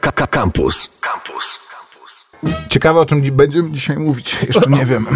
[0.00, 0.90] Campus.
[1.00, 1.58] Campus.
[2.68, 4.38] Ciekawe, o czym dzi- będziemy dzisiaj mówić.
[4.46, 5.06] Jeszcze nie wiem.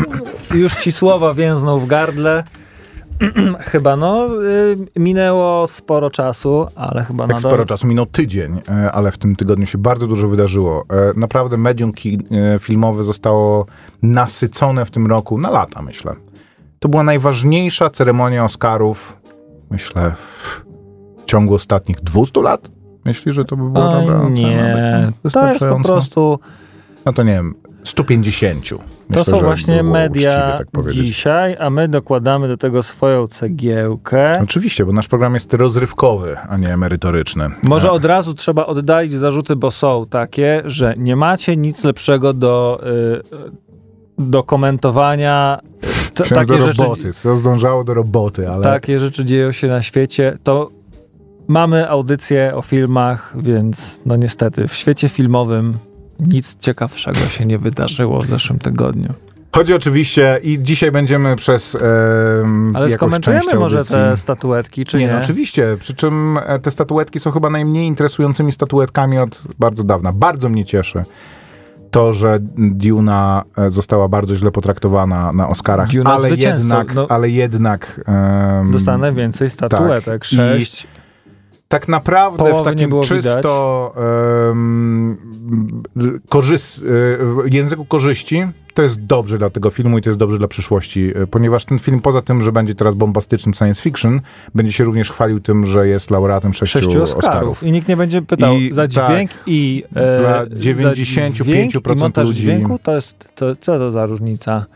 [0.55, 2.45] Już ci słowa więzną w gardle.
[3.61, 7.51] chyba no, y, minęło sporo czasu, ale chyba Jak nadal...
[7.51, 10.85] sporo czasu, minął tydzień, e, ale w tym tygodniu się bardzo dużo wydarzyło.
[10.91, 12.19] E, Naprawdę medium ki-
[12.55, 13.67] e, filmowe zostało
[14.03, 16.15] nasycone w tym roku na lata, myślę.
[16.79, 19.17] To była najważniejsza ceremonia Oscarów,
[19.71, 20.65] myślę, w
[21.27, 22.71] ciągu ostatnich 200 lat.
[23.09, 26.39] Myślisz, że to by było Oj, dobra nie, to jest po prostu...
[27.05, 27.55] No to nie wiem,
[27.85, 28.69] 150.
[28.69, 28.77] To
[29.09, 34.41] Myślę, są że właśnie media uczciwie tak dzisiaj, a my dokładamy do tego swoją cegiełkę.
[34.43, 37.47] Oczywiście, bo nasz program jest rozrywkowy, a nie merytoryczny.
[37.63, 42.33] Może E, od razu trzeba oddalić zarzuty, bo są takie, że nie macie nic lepszego
[42.33, 42.81] do,
[44.19, 45.59] y, do komentowania.
[46.09, 49.69] y, T- takie, do rzeczy, roboty, to zdążało do roboty, ale takie rzeczy dzieją się
[49.69, 50.39] na świecie.
[50.43, 50.71] To
[51.49, 55.73] mamy audycję o filmach, więc no niestety w świecie filmowym
[56.21, 59.09] nic ciekawszego się nie wydarzyło w zeszłym tygodniu.
[59.57, 61.79] chodzi oczywiście i dzisiaj będziemy przez e,
[62.75, 65.07] Ale skomentujemy może te statuetki, czy nie?
[65.07, 69.85] nie, no oczywiście, przy czym e, te statuetki są chyba najmniej interesującymi statuetkami od bardzo
[69.85, 70.13] dawna.
[70.13, 71.03] Bardzo mnie cieszy
[71.91, 77.07] to, że Duna e, została bardzo źle potraktowana na Oscarach, Duna ale jednak, no.
[77.09, 80.33] ale jednak em, Dostanę więcej statuetek, tak.
[80.33, 80.87] I- sześć.
[81.69, 83.95] Tak naprawdę w Połowy nie takim było czysto
[84.47, 85.17] um,
[86.29, 90.49] korzys, w języku korzyści to jest dobrze dla tego filmu i to jest dobrze dla
[90.49, 94.21] przyszłości, e, ponieważ ten film poza tym, że będzie teraz bombastycznym science fiction,
[94.55, 97.25] będzie się również chwalił tym, że jest laureatem sześciu, sześciu Oscarów.
[97.25, 97.63] Oscarów.
[97.63, 102.29] I nikt nie będzie pytał I za dźwięk tak, i dla e, 95% i montaż
[102.29, 104.67] ludzi- dźwięku to jest, to, co to za różnica?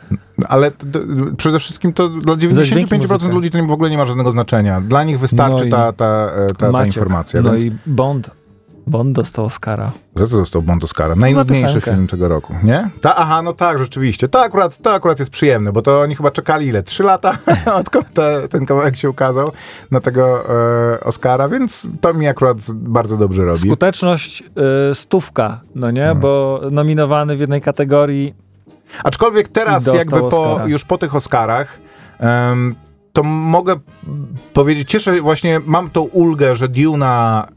[0.49, 1.01] Ale t- t-
[1.37, 3.29] przede wszystkim to dla dźwięk i 95% muzykę.
[3.35, 4.81] ludzi to w ogóle nie ma żadnego znaczenia.
[4.81, 7.43] Dla nich wystarczy No ta, ta, ta, ta Maciek, informacja.
[7.43, 7.65] No więc...
[7.65, 8.31] i Bond.
[8.87, 9.93] Bond dostał Oscara.
[10.15, 11.15] Za co dostał Bond Oscara?
[11.15, 12.91] Najnudniejszy film tego roku, nie?
[13.01, 14.29] Ta, aha, no tak, rzeczywiście.
[14.29, 16.83] To akurat, to akurat jest przyjemne, bo to oni chyba czekali ile?
[16.83, 17.39] Trzy lata,
[17.81, 19.53] odkąd te, ten kawałek się ukazał
[19.91, 20.45] na tego
[20.95, 23.59] e, Oscara, więc to mi akurat bardzo dobrze robi.
[23.59, 24.43] Skuteczność
[24.91, 26.07] y, stówka, no nie?
[26.07, 26.15] No.
[26.15, 28.35] Bo nominowany w jednej kategorii
[29.05, 31.79] Aczkolwiek teraz jakby po, już po tych Oscarach
[33.13, 33.77] to mogę
[34.55, 37.49] powiedzieć, cieszę właśnie, mam tą ulgę, że Duna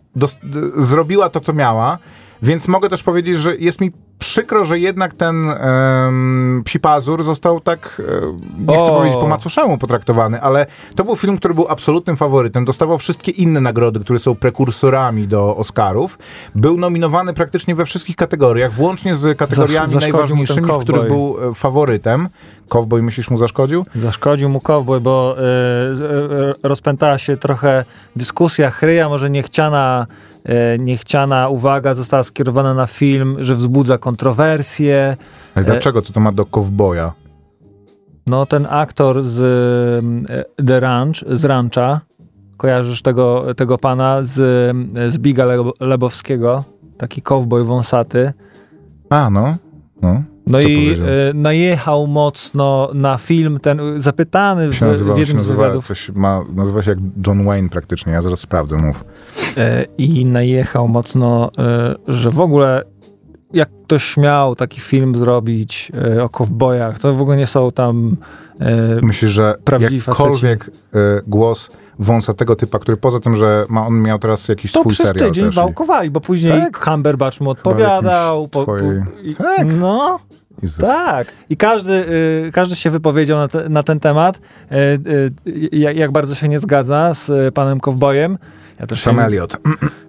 [0.78, 1.98] zrobiła to, co miała,
[2.45, 7.59] więc mogę też powiedzieć, że jest mi przykro, że jednak ten um, Psi Pazur został
[7.59, 8.97] tak, e, nie chcę O.
[8.97, 13.61] powiedzieć po macoszemu potraktowany, ale to był film, który był absolutnym faworytem, dostawał wszystkie inne
[13.61, 16.17] nagrody, które są prekursorami do Oscarów,
[16.55, 21.53] był nominowany praktycznie we wszystkich kategoriach, włącznie z kategoriami ten najważniejszymi, w których był e,
[21.53, 22.29] faworytem.
[22.69, 23.85] Cowboy, myślisz, mu zaszkodził?
[23.95, 27.85] zaszkodził mu cowboy, bo y, y, rozpętała się trochę
[28.16, 30.07] dyskusja chryja, może niechciana,
[30.79, 35.17] niechciana uwaga została skierowana na film, że wzbudza kontrowersje.
[35.56, 36.01] Ale E- dlaczego?
[36.01, 37.11] Co to ma do Cowboya?
[38.28, 39.39] No ten aktor z
[40.59, 42.01] y, The Ranch, z Rancha,
[42.57, 44.34] kojarzysz tego, tego pana z,
[45.13, 46.63] z Biga Lebo- Lebowskiego,
[46.97, 48.34] taki cowboy wąsaty.
[49.09, 49.55] A, no.
[50.01, 50.23] no.
[50.47, 51.07] No Co i powiedział?
[51.07, 55.88] y, najechał mocno na film ten, y, zapytany w, nazywa, w jednym z wywiadów.
[55.88, 59.03] coś ma, nazywa się jak John Wayne praktycznie, ja zaraz sprawdzę, mów.
[59.57, 62.84] E, i najechał mocno, e, że w ogóle
[63.53, 68.17] jak ktoś miał taki film zrobić e, o kowbojach, to w ogóle nie są tam
[68.59, 70.72] e, Myślę, że Prawdziwi jakkolwiek y,
[71.28, 71.69] głos
[72.00, 75.29] wąsatego typa, który poza tym, że ma, on miał teraz jakiś to swój przez serial
[75.29, 75.56] tydzień też.
[75.56, 76.85] wałkowali, bo później Tak?
[76.85, 78.47] Cumberbatch mu odpowiadał.
[78.47, 79.67] Po, po, twojej- i, Tak.
[79.79, 80.19] No,
[80.61, 80.78] Jezus.
[80.78, 81.28] tak.
[81.50, 84.39] I każdy, y, każdy się wypowiedział na, te, na ten temat,
[84.72, 84.75] y,
[85.47, 88.38] y, jak, bardzo się nie zgadza z y, panem Kowbojem.
[88.79, 89.57] Ja też Sam się, Elliot.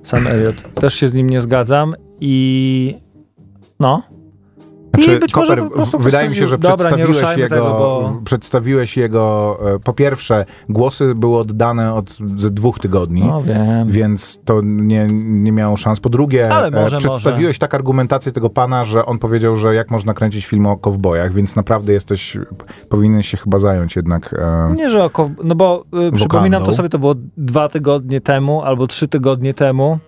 [0.04, 0.72] Sam Elliot.
[0.74, 2.94] Też się z nim nie zgadzam i
[3.80, 4.02] no,
[4.96, 7.62] Znaczy, I być może Koper, po prostu wydaje mi się, że Dobra, przedstawiłeś, jego, tego,
[7.64, 13.20] bo- przedstawiłeś jego, e, po pierwsze, głosy były oddane od ze dwóch tygodni.
[13.20, 13.42] no.
[13.86, 16.00] Więc to nie, nie miało szans.
[16.00, 19.90] Po drugie, Ale może, e, przedstawiłeś tak argumentację tego pana, że on powiedział, że jak
[19.90, 22.38] można kręcić film o kowbojach, więc naprawdę jesteś,
[22.88, 24.34] powinieneś się chyba zająć jednak.
[24.38, 28.62] E, Nie, że oko, no bo y, przypominam to sobie, to było dwa tygodnie temu
[28.62, 29.98] albo trzy tygodnie temu.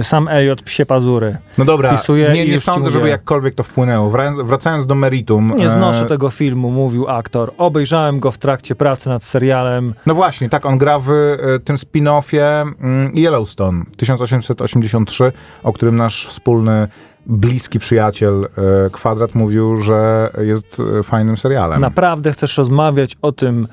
[0.00, 1.36] Y, sam Elliot psie pazury.
[1.58, 1.96] no dobra,
[2.34, 4.10] nie, nie sądzę, żeby jakkolwiek to wpłynęło.
[4.10, 5.52] Wra- Wracając do meritum.
[5.56, 7.52] Nie e, znoszę tego filmu, mówił aktor.
[7.58, 9.94] Obejrzałem go w trakcie pracy nad serialem.
[10.06, 15.32] No właśnie, tak, on gra w e, tym spin-offie mm, Yellowstone 1883,
[15.62, 16.88] o którym nasz wspólny,
[17.26, 18.48] bliski przyjaciel
[18.86, 21.80] e, Kwadrat mówił, że jest e, fajnym serialem.
[21.80, 23.68] Naprawdę chcesz rozmawiać o tym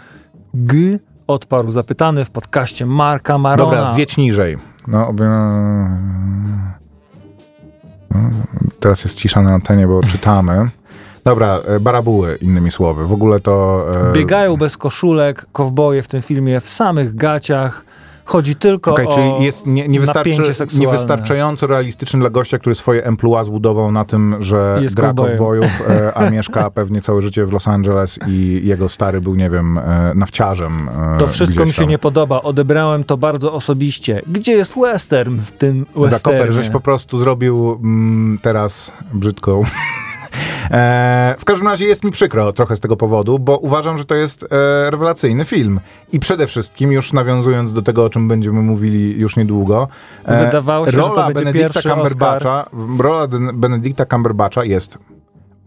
[0.54, 1.00] G?
[1.28, 3.72] Odparł zapytany w podcaście Marka Marona.
[3.72, 4.58] Dobra, zjedź niżej.
[4.88, 5.24] No, oby...
[8.12, 8.30] no,
[8.80, 10.70] teraz jest cisza na antenie, bo czytamy.
[11.24, 13.06] Dobra, e, barabuły, innymi słowy.
[13.08, 13.86] W ogóle to...
[14.10, 14.14] E...
[14.14, 17.86] Biegają bez koszulek, kowboje w tym filmie w samych gaciach
[18.26, 20.86] Chodzi tylko Okej, o czyli jest nie, niewystarczy, napięcie seksualne.
[20.86, 26.14] niewystarczająco realistyczny dla gościa, który swoje emploi zbudował na tym, że Jest gra kowbojów, e,
[26.18, 30.12] a mieszka pewnie całe życie w Los Angeles i jego stary był, nie wiem, e,
[30.16, 30.90] nawciarzem.
[31.16, 32.42] e, To wszystko mi się nie podoba.
[32.42, 34.22] Odebrałem to bardzo osobiście.
[34.28, 36.40] Gdzie jest western w tym westernie?
[36.40, 39.64] Koper, żeś po prostu zrobił mm, teraz brzydką.
[40.72, 44.16] E, w każdym razie jest mi przykro trochę z tego powodu, bo uważam, że to
[44.16, 44.48] jest e,
[44.92, 45.80] rewelacyjny film.
[46.14, 49.88] I przede wszystkim, już nawiązując do tego, o czym będziemy mówili już niedługo,
[50.26, 52.70] e, Wydawało się, że to rola będzie Benedicta pierwszy Cumberbatcha,
[53.00, 54.98] rola Benedicta Cumberbatcha jest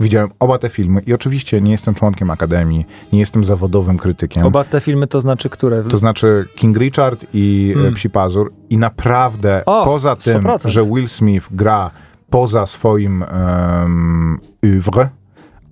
[0.01, 4.47] Widziałem oba te filmy i oczywiście nie jestem członkiem Akademii, nie jestem zawodowym krytykiem.
[4.47, 5.83] Oba te filmy to znaczy które?
[5.83, 7.85] To znaczy King Richard i Mm.
[7.85, 7.95] mm.
[7.95, 8.53] Psi Pazur.
[8.71, 10.69] I naprawdę, Och, poza tym, 100%.
[10.69, 11.91] że Will Smith gra
[12.31, 15.11] poza swoim um, oeuvre,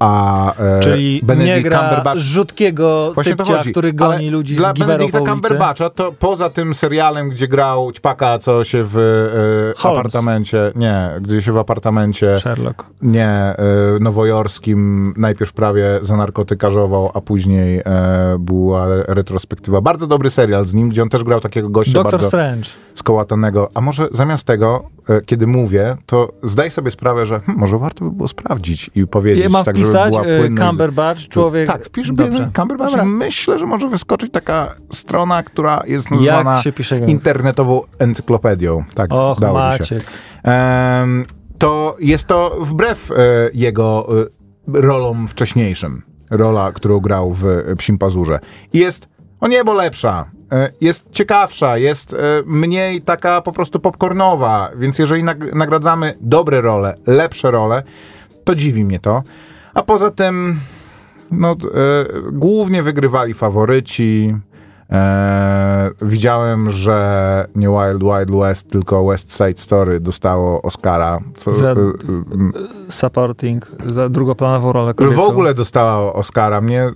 [0.04, 2.18] a e, Czyli nie Benedict gra Cumberbatch...
[2.18, 5.32] rzutkiego Właśnie typcia, który goni Ale ludzi Dla z giwerą Benedicta.
[5.32, 8.98] Cumberbatcha to poza tym serialem, gdzie grał ćpaka, co się w
[9.76, 12.86] e, apartamencie, nie, gdzie się w apartamencie Sherlock.
[13.02, 13.56] nie, e,
[14.00, 19.80] nowojorskim najpierw prawie zanarkotykarzował, a później e, była retrospektywa.
[19.80, 22.70] Bardzo dobry serial z nim, gdzie on też grał takiego gościa Doctor bardzo Strange.
[22.94, 23.70] skołatanego.
[23.74, 28.04] A może zamiast tego, e, kiedy mówię, to zdaj sobie sprawę, że hm, może warto
[28.04, 30.68] by było sprawdzić i powiedzieć, tak żeby wpisać była e.
[30.68, 31.66] Cumberbatch, człowiek...
[31.66, 32.50] Tak, Dobrze.
[32.56, 32.90] Cumberbatch.
[32.90, 33.04] Dobra.
[33.04, 36.24] Myślę, że może wyskoczyć taka strona, która jest gęsto?
[37.10, 38.84] internetową encyklopedią.
[38.94, 39.78] Tak, Och, dało mi się.
[39.94, 40.02] Maciek.
[40.42, 41.22] Em,
[41.58, 43.14] to jest to wbrew e,
[43.54, 46.02] jego e, rolom wcześniejszym.
[46.30, 48.38] Rola, którą grał w e, Psim Pazurze.
[48.72, 49.08] I jest
[49.40, 50.30] o niebo lepsza.
[50.52, 52.16] E, Jest ciekawsza, jest
[52.46, 57.82] mniej taka po prostu popcornowa, więc jeżeli nag- nagradzamy dobre role, lepsze role,
[58.44, 59.22] to dziwi mnie to.
[59.74, 60.60] A poza tym,
[61.30, 61.56] no, e,
[62.32, 64.34] głównie wygrywali faworyci.
[64.90, 71.18] E, widziałem, że nie Wild Wild West, tylko West Side Story dostało Oscara.
[71.34, 71.74] Co, Za- e,
[72.88, 75.16] Supporting, za drugoplanową rolę kobiecą.
[75.16, 76.60] w ogóle dostała Oscara.
[76.60, 76.90] Mnie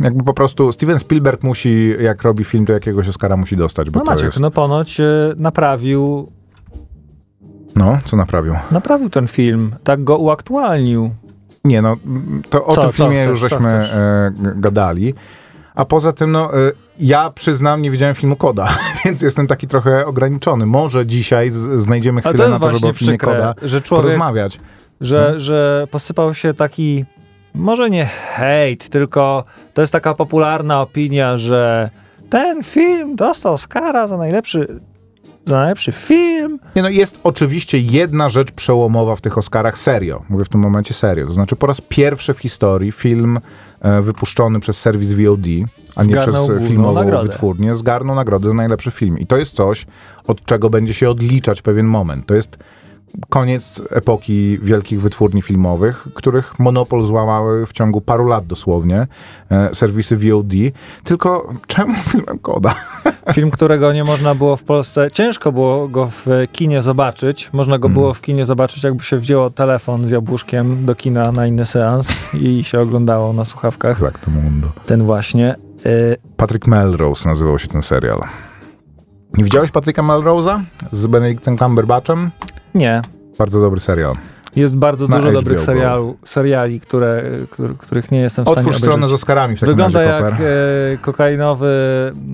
[0.00, 3.98] jakby po prostu Steven Spielberg musi, jak robi film, to jakiegoś Oscara musi dostać, bo
[3.98, 4.40] No Maciek, jest...
[4.40, 5.04] no ponoć e,
[5.36, 6.32] naprawił,
[7.76, 8.54] No, co naprawił?
[8.70, 11.10] naprawił ten film, tak go uaktualnił.
[11.64, 11.96] Nie, no,
[12.50, 13.92] to o Co- tym co filmie już co żeśmy chcesz?
[13.92, 15.14] e, gadali.
[15.74, 18.68] A poza tym, no, e, ja przyznam, nie widziałem filmu Koda,
[19.04, 20.66] więc jestem taki trochę ograniczony.
[20.66, 24.60] Może dzisiaj znajdziemy chwilę na to, żeby o filmie przykre, Koda że człowiek, porozmawiać.
[25.00, 25.40] że, No.
[25.40, 27.04] że posypał się taki,
[27.54, 29.44] może nie hejt, tylko
[29.74, 31.90] to jest taka popularna opinia, że
[32.30, 34.80] ten film dostał Oscara za najlepszy,
[35.46, 36.58] za najlepszy film.
[36.76, 40.22] Nie, no, jest oczywiście jedna rzecz przełomowa w tych Oscarach, serio.
[40.28, 41.26] Mówię w tym momencie serio.
[41.26, 43.38] To znaczy po raz pierwszy w historii film
[43.80, 45.46] e, wypuszczony przez serwis VOD,
[45.96, 47.28] a nie Zgarnął przez filmową nagrodę.
[47.28, 49.18] wytwórnię, zgarnął nagrodę za najlepszy film.
[49.18, 49.86] I to jest coś,
[50.26, 52.26] od czego będzie się odliczać pewien moment.
[52.26, 52.58] To jest
[53.28, 59.06] koniec epoki wielkich wytwórni filmowych, których monopol złamały w ciągu paru lat dosłownie
[59.50, 60.52] e, serwisy VOD.
[61.04, 62.74] Tylko czemu filmem Koda?
[63.32, 67.50] Film, którego nie można było w Polsce, ciężko było go w kinie zobaczyć.
[67.52, 67.94] Można go Mm.
[67.94, 72.08] było w kinie zobaczyć, jakby się wzięło telefon z jabłuszkiem do kina na inny seans
[72.34, 74.00] i się oglądało na słuchawkach.
[74.00, 74.68] Tak, to mundo.
[74.86, 75.54] Ten właśnie.
[75.86, 78.20] Y, Patrick Melrose nazywał się ten serial.
[79.38, 80.60] Nie widziałeś Patryka Melrose'a
[80.92, 82.30] z Benedictem Cumberbatchem?
[82.74, 83.02] Nie.
[83.38, 84.14] Bardzo dobry serial.
[84.56, 87.22] Jest bardzo dużo HBO dobrych serialu, seriali, które,
[87.78, 89.12] których nie jestem w stanie Otwórz stronę z.
[89.12, 91.66] Oscarami w takim Wygląda razie, jak e, kokainowy,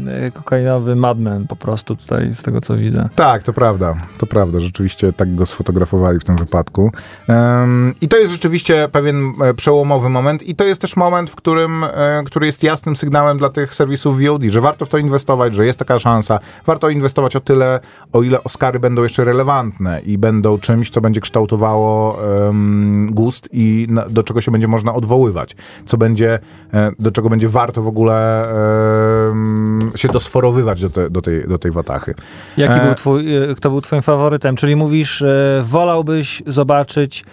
[0.09, 3.09] e, kokainowy madman po prostu tutaj, z tego co widzę.
[3.15, 3.95] Tak, to prawda.
[4.19, 4.61] To prawda.
[4.61, 6.93] Rzeczywiście tak go sfotografowali w tym wypadku.
[7.29, 11.35] Em, I to jest rzeczywiście pewien e, przełomowy moment i to jest też moment, w
[11.35, 15.55] którym, e, który jest jasnym sygnałem dla tych serwisów VOD, że warto w to inwestować,
[15.55, 16.39] że jest taka szansa.
[16.67, 17.81] Warto inwestować o tyle,
[18.13, 23.87] o ile Oscary będą jeszcze relevantne i będą czymś, co będzie kształtowało em, gust i
[23.91, 25.57] na, do czego się będzie można odwoływać.
[25.87, 26.39] Co będzie,
[26.75, 28.49] e, do czego będzie warto w ogóle
[29.31, 32.15] em, się dosforowywać do, te, do, tej, do tej watachy.
[32.57, 34.57] Jaki E, był twój, e, kto był twoim faworytem?
[34.57, 37.25] Czyli mówisz, e, wolałbyś zobaczyć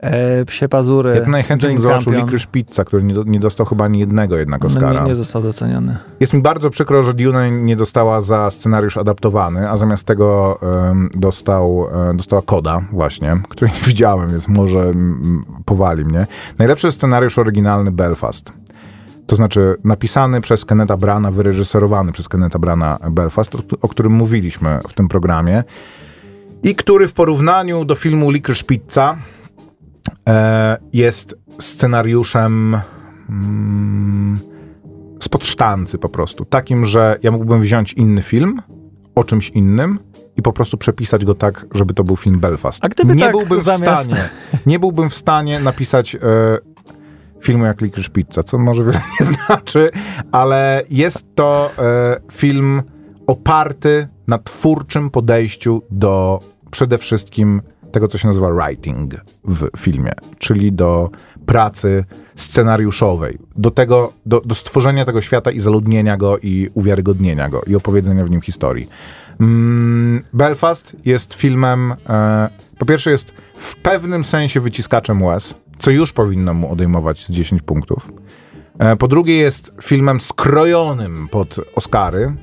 [0.00, 2.12] e, Psie Pazury, Ja to najchętniej zobaczył.
[2.12, 5.00] Licorice Pizza, który nie, nie dostał chyba ani jednego jednak No, Oscara.
[5.00, 5.96] Nie, nie został doceniony.
[6.20, 10.58] Jest mi bardzo przykro, że Dune nie dostała za scenariusz adaptowany, a zamiast tego
[10.90, 16.26] em, dostał, e, dostała Koda właśnie, której nie widziałem, więc może mm, powali mnie.
[16.58, 18.52] Najlepszy scenariusz oryginalny Belfast.
[19.26, 24.78] To znaczy napisany przez Kenneta Brana, wyreżyserowany przez Kenneta Brana Belfast, o, o którym mówiliśmy
[24.88, 25.64] w tym programie
[26.62, 29.16] i który w porównaniu do filmu Licorice Pizza
[30.92, 32.80] jest scenariuszem
[33.30, 34.38] mm,
[35.20, 36.44] spod sztancy po prostu.
[36.44, 38.62] Takim, że ja mógłbym wziąć inny film
[39.14, 39.98] o czymś innym
[40.36, 42.84] i po prostu przepisać go tak, żeby to był film Belfast.
[42.84, 44.28] A gdyby nie tak byłbym zamiast- w stanie,
[44.66, 46.18] nie byłbym w stanie napisać e,
[47.40, 49.90] filmu jak Licorice Pizza, co może wiele nie znaczy,
[50.32, 52.82] ale jest to e, film
[53.26, 57.62] oparty na twórczym podejściu do przede wszystkim
[57.96, 61.10] tego, co się nazywa writing w filmie, czyli do
[61.46, 67.62] pracy scenariuszowej, do tego, do, do stworzenia tego świata i zaludnienia go i uwiarygodnienia go
[67.66, 68.88] i opowiedzenia w nim historii.
[69.40, 72.48] Mm, Belfast jest filmem, e,
[72.78, 77.62] po pierwsze jest w pewnym sensie wyciskaczem łez, co już powinno mu odejmować z 10
[77.62, 78.12] punktów.
[78.78, 82.34] E, po drugie jest filmem skrojonym pod Oscary.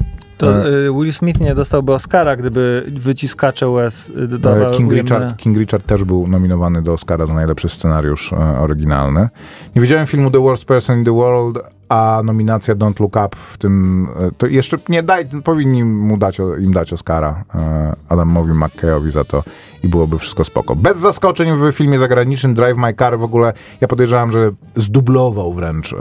[0.43, 5.37] To y, Will Smith nie dostałby Oscara, gdyby wyciskacze łez y, dodawał King ujemne- Richard,
[5.37, 9.29] King Richard też był nominowany do Oscara za najlepszy scenariusz e, oryginalny.
[9.75, 11.59] Nie widziałem filmu The Worst Person in the World,
[11.89, 16.37] a nominacja Don't Look Up w tym, e, to jeszcze nie daj, powinni mu dać,
[16.39, 19.43] im dać Oscara e, Adamowi McKayowi za to
[19.83, 20.75] i byłoby wszystko spoko.
[20.75, 25.93] Bez zaskoczeń w filmie zagranicznym Drive My Car w ogóle ja podejrzewam, że zdublował wręcz
[25.93, 25.97] e,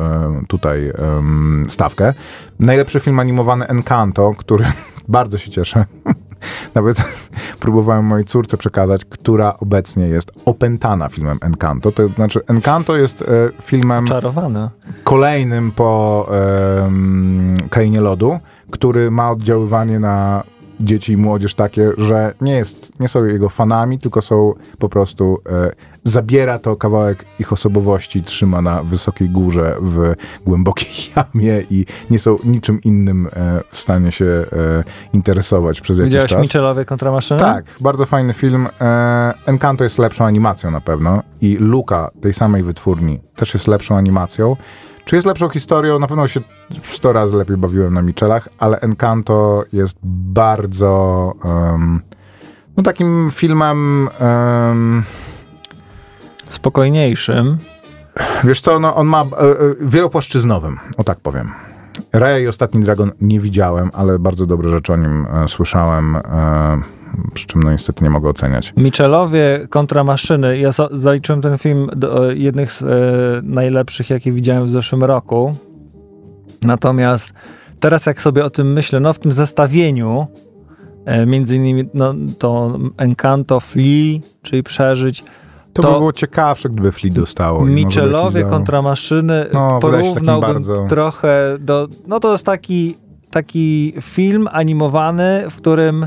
[0.49, 0.93] tutaj
[1.69, 2.15] stawkę.
[2.59, 4.65] Najlepszy film animowany Encanto, który
[5.09, 5.85] bardzo się cieszę.
[6.75, 6.97] Nawet
[7.61, 11.93] próbowałem mojej córce przekazać, która obecnie jest opętana filmem Encanto.
[11.93, 14.71] To znaczy, Encanto jest e, filmem Czarowana.
[15.05, 16.29] kolejnym po
[16.85, 18.39] em, Krainie Lodu,
[18.71, 20.43] który ma oddziaływanie na
[20.83, 25.39] dzieci i młodzież takie, że nie, jest, nie są jego fanami, tylko są po prostu,
[25.51, 25.73] e,
[26.05, 30.15] zabiera to kawałek ich osobowości, trzyma na wysokiej górze w
[30.47, 34.47] głębokiej jamie i nie są niczym innym e, w stanie się e,
[35.13, 36.43] interesować przez jakiś Widziałeś czas.
[36.43, 37.41] Michelowie kontra maszyny?
[37.41, 38.69] Tak, bardzo fajny film.
[38.81, 43.97] E, Encanto jest lepszą animacją na pewno i Luka tej samej wytwórni też jest lepszą
[43.97, 44.57] animacją.
[45.05, 45.99] Czy jest lepszą historią?
[45.99, 46.41] Na pewno się
[46.83, 52.01] 100 razy lepiej bawiłem na Michelach, ale Encanto jest bardzo em,
[52.77, 55.03] no takim filmem em,
[56.49, 57.59] Spokojniejszym.
[58.45, 61.53] Wiesz co, no on ma e, e, wielopłaszczyznowym, o tak powiem.
[62.13, 66.21] Raya i Ostatni Dragon nie widziałem, ale bardzo dobre rzeczy o nim e, słyszałem, e,
[67.35, 68.73] przy czym no niestety nie mogę oceniać.
[68.77, 70.59] Michelowie kontra maszyny.
[70.59, 72.87] Ja so, zaliczyłem ten film do e, jednych z e,
[73.43, 75.55] najlepszych, jakie widziałem w zeszłym roku.
[76.63, 77.33] Natomiast
[77.81, 80.27] teraz jak sobie o tym myślę, no w tym zestawieniu
[81.05, 85.25] e, między innymi no, to Encanto, Flea, czyli Przeżyć,
[85.73, 87.65] To, To- by było ciekawsze, gdyby Flea dostało.
[87.67, 91.89] Michelowie kontra maszyny No, porównałbym bardzo- trochę do...
[92.07, 92.97] No to jest taki,
[93.31, 96.07] taki film animowany, w którym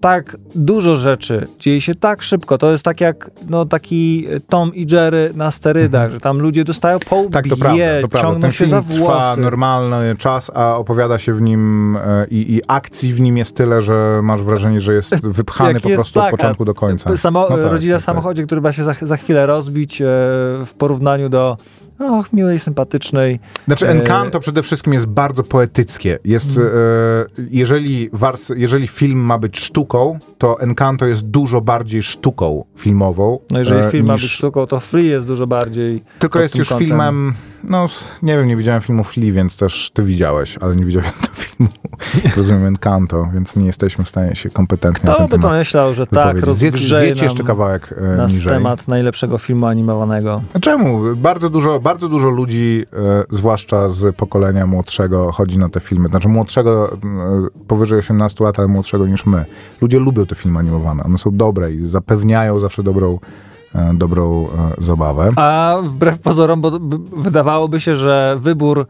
[0.00, 2.58] tak dużo rzeczy dzieje się tak szybko.
[2.58, 6.98] To jest tak jak no, taki Tom i Jerry na sterydach, że tam ludzie dostają
[6.98, 8.28] po łbie, Tak, to prawda, to prawda.
[8.28, 9.40] ciągną Ten się film za trwa włosy.
[9.40, 13.80] normalny czas, a opowiada się w nim e, i, i akcji w nim jest tyle,
[13.80, 16.40] że masz wrażenie, że jest wypchany po jest prostu od plakat.
[16.40, 17.16] początku do końca.
[17.16, 20.04] Samo, No tak, rodzina tak, w samochodzie, który ma się za, za chwilę rozbić e,
[20.66, 21.56] w porównaniu do
[21.98, 23.40] och, miłej, sympatycznej.
[23.66, 26.18] Znaczy E, Encanto przede wszystkim jest bardzo poetyckie.
[26.24, 26.68] Jest, Mm.
[26.68, 33.38] e, jeżeli, wars, jeżeli film ma być sztuką, to Encanto jest dużo bardziej sztuką filmową.
[33.50, 36.54] No jeżeli e, film ma niż- być sztuką, to Free jest dużo bardziej Tylko jest
[36.54, 36.86] już kątem.
[36.88, 37.34] filmem,
[37.64, 37.86] no
[38.22, 41.68] nie wiem, nie widziałem filmu Flea, więc też ty widziałeś, ale nie widziałem tego filmu.
[42.36, 45.94] Rozumiem Encanto, więc nie jesteśmy w stanie się kompetentnie na Kto ten by temat pomyślał,
[45.94, 48.48] że tak rozgrzeje nam jeszcze kawałek e, nas niżej.
[48.48, 50.42] temat najlepszego filmu animowanego.
[50.54, 51.00] A Czemu?
[51.16, 56.08] Bardzo dużo, bardzo dużo ludzi, e, zwłaszcza z pokolenia młodszego, chodzi na te filmy.
[56.08, 56.96] Znaczy młodszego, e,
[57.68, 59.44] powyżej 18 lat, ale młodszego niż my.
[59.80, 61.04] Ludzie lubią te filmy animowane.
[61.04, 63.18] One są dobre i zapewniają zawsze dobrą,
[63.74, 65.30] e, dobrą zabawę.
[65.36, 66.70] A wbrew pozorom, bo
[67.16, 68.86] wydawałoby się, że wybór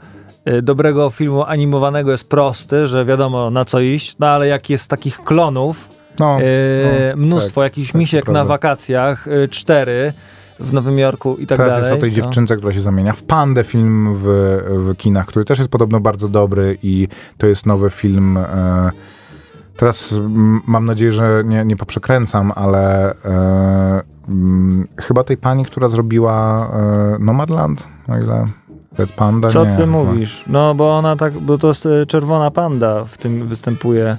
[0.63, 5.25] dobrego filmu animowanego jest prosty, że wiadomo na co iść, no ale jak jest takich
[5.25, 5.89] klonów,
[6.21, 10.13] No, no, mnóstwo tak, jakichś tak, misiek na wakacjach, cztery
[10.61, 11.85] w Nowym Jorku i tak Teraz dalej.
[11.91, 14.25] jest o tej to- dziewczynce, która się zamienia w pandę, film w,
[14.69, 17.09] w kinach, który też jest podobno bardzo dobry i
[17.39, 18.37] to jest nowy film.
[18.39, 18.91] E,
[19.77, 20.15] teraz
[20.67, 27.19] mam nadzieję, że nie, nie poprzekręcam, ale e, mm, chyba tej pani, która zrobiła e,
[27.19, 28.45] Nomadland, o ile
[28.99, 30.45] Red Panda, Co nie, ty mówisz?
[30.47, 34.17] No bo ona tak, bo to jest y, czerwona panda w tym występuje.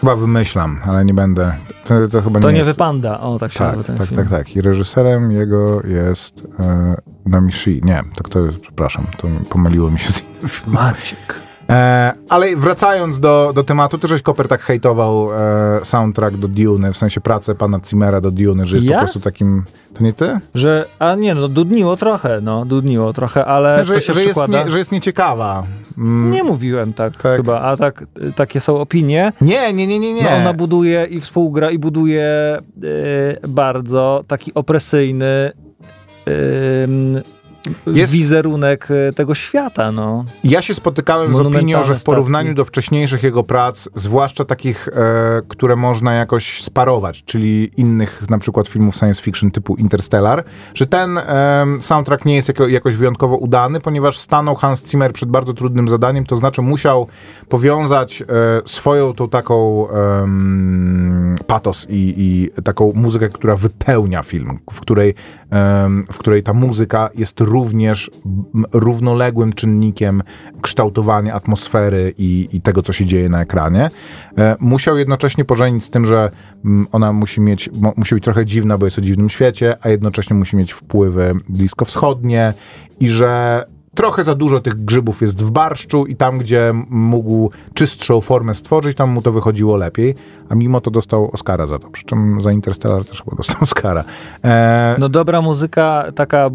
[0.00, 1.52] Chyba wymyślam, ale nie będę.
[1.84, 2.70] To, to chyba To nie nie jest.
[2.70, 3.20] wypanda.
[3.20, 4.20] O, tak się Tak, nazywa tak, film.
[4.20, 4.56] tak, tak.
[4.56, 7.80] I reżyserem jego jest e, Namishi.
[7.84, 10.82] Nie, to kto jest, przepraszam, to pomyliło mi się z innym filmem.
[10.84, 11.34] Maciek.
[11.70, 16.92] E, ale wracając do, do tematu, ty żeś Koper tak hejtował e, soundtrack do Dune,
[16.92, 18.92] w sensie pracę pana Zimmera do Dune, że jest Ja?
[18.96, 19.64] po prostu takim...
[19.94, 20.38] To nie ty?
[20.54, 24.30] Że, a nie, no dudniło trochę, no, dudniło trochę, ale że, to się że, jest
[24.30, 24.64] przykłada...
[24.64, 25.62] nie, że jest nieciekawa.
[25.98, 27.36] Mm, Nie mówiłem tak, Tak.
[27.36, 28.04] chyba, a tak,
[28.36, 29.32] takie są opinie.
[29.40, 30.14] nie, nie, nie, nie.
[30.14, 30.22] nie.
[30.22, 32.60] No ona buduje i współgra i buduje e,
[33.48, 35.50] bardzo taki opresyjny
[36.26, 37.22] em,
[37.86, 40.24] Jest- wizerunek e, tego świata, no.
[40.44, 42.56] Ja się spotykałem z opinią, że w porównaniu statki.
[42.56, 48.68] do wcześniejszych jego prac, zwłaszcza takich, e, które można jakoś sparować, czyli innych na przykład
[48.68, 53.80] filmów science fiction typu Interstellar, że ten em, soundtrack nie jest jako, jakoś wyjątkowo udany,
[53.80, 57.06] ponieważ stanął Hans Zimmer przed bardzo trudnym zadaniem, to znaczy musiał
[57.48, 58.26] powiązać e,
[58.64, 59.60] swoją tą taką
[61.46, 65.14] patos i, i taką muzykę, która wypełnia film, w której,
[66.12, 68.10] w której ta muzyka jest również
[68.72, 70.22] równoległym czynnikiem
[70.62, 73.90] kształtowania atmosfery i, i tego, co się dzieje na ekranie.
[74.38, 76.30] E, musiał jednocześnie pożenić z tym, że
[76.92, 80.56] ona musi mieć, musi być trochę dziwna, bo jest o dziwnym świecie, a jednocześnie musi
[80.56, 82.54] mieć wpływy bliskowschodnie
[83.00, 88.20] i że trochę za dużo tych grzybów jest w barszczu i tam, gdzie mógł czystszą
[88.20, 90.14] formę stworzyć, tam mu to wychodziło lepiej,
[90.48, 94.04] a mimo to dostał Oscara za to, przy czym za Interstellar też chyba dostał Oscara.
[94.44, 96.50] E, No dobra muzyka, taka e,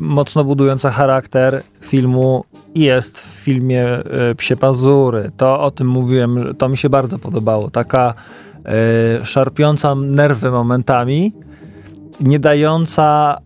[0.00, 2.44] mocno budująca charakter filmu
[2.74, 5.30] jest w filmie e, Psie Pazury.
[5.36, 7.70] To o tym mówiłem, to mi się bardzo podobało.
[7.70, 8.14] Taka
[8.64, 11.32] e, szarpiąca nerwy momentami,
[12.20, 13.38] nie dająca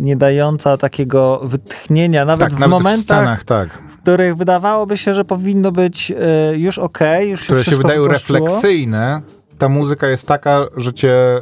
[0.00, 4.98] nie dająca takiego wytchnienia, nawet tak, w nawet w momentach, scenach, tak, w których wydawałoby
[4.98, 8.38] się, że powinno być e, już okej, już się które się wydają wypłaszczyło.
[8.38, 9.22] refleksyjne,
[9.58, 11.40] ta muzyka jest taka, że cię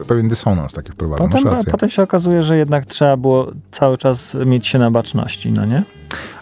[0.00, 1.28] y, pewien dysonans taki wprowadza.
[1.28, 5.64] Potem, potem się okazuje, że jednak trzeba było cały czas mieć się na baczności, no
[5.64, 5.82] nie?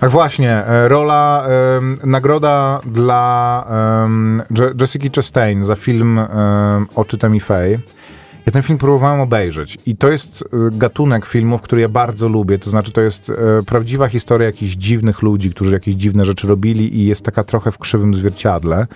[0.01, 3.65] Ach właśnie, e, rola, em, nagroda dla
[4.03, 4.43] um,
[4.81, 7.79] Jessica Chastain za film um, Oczy Tammy Faye.
[8.47, 12.59] Ja ten film próbowałem obejrzeć i to jest e, gatunek filmów, który ja bardzo lubię.
[12.59, 16.99] To znaczy, to jest e, prawdziwa historia jakichś dziwnych ludzi, którzy jakieś dziwne rzeczy robili
[16.99, 18.87] i jest taka trochę w krzywym zwierciadle.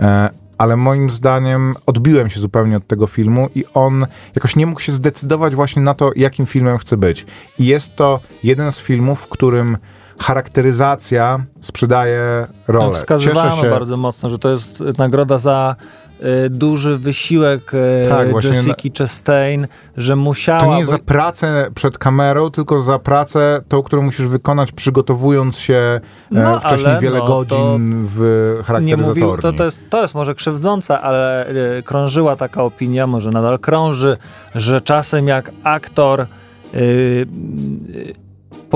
[0.00, 4.80] E, ale moim zdaniem odbiłem się zupełnie od tego filmu i on jakoś nie mógł
[4.80, 7.26] się zdecydować właśnie na to, jakim filmem chce być.
[7.58, 9.76] I jest to jeden z filmów, w którym
[10.18, 12.92] charakteryzacja sprzedaje rolę.
[12.92, 16.05] Wskazywano Cieszę się, bardzo mocno, że to jest nagroda za y,
[16.50, 20.60] duży wysiłek y, Tak, Jessica Chastain, że musiała...
[20.60, 25.58] to nie bo- za pracę przed kamerą, tylko za pracę tą, którą musisz wykonać, przygotowując
[25.58, 26.00] się e,
[26.30, 28.18] No, wcześniej ale wiele no, godzin w
[28.58, 29.22] nie charakteryzatorni.
[29.22, 31.46] mówił, to, to, jest, to jest może krzywdzące, ale
[31.84, 34.16] krążyła taka opinia, może nadal krąży,
[34.54, 36.26] że czasem jak aktor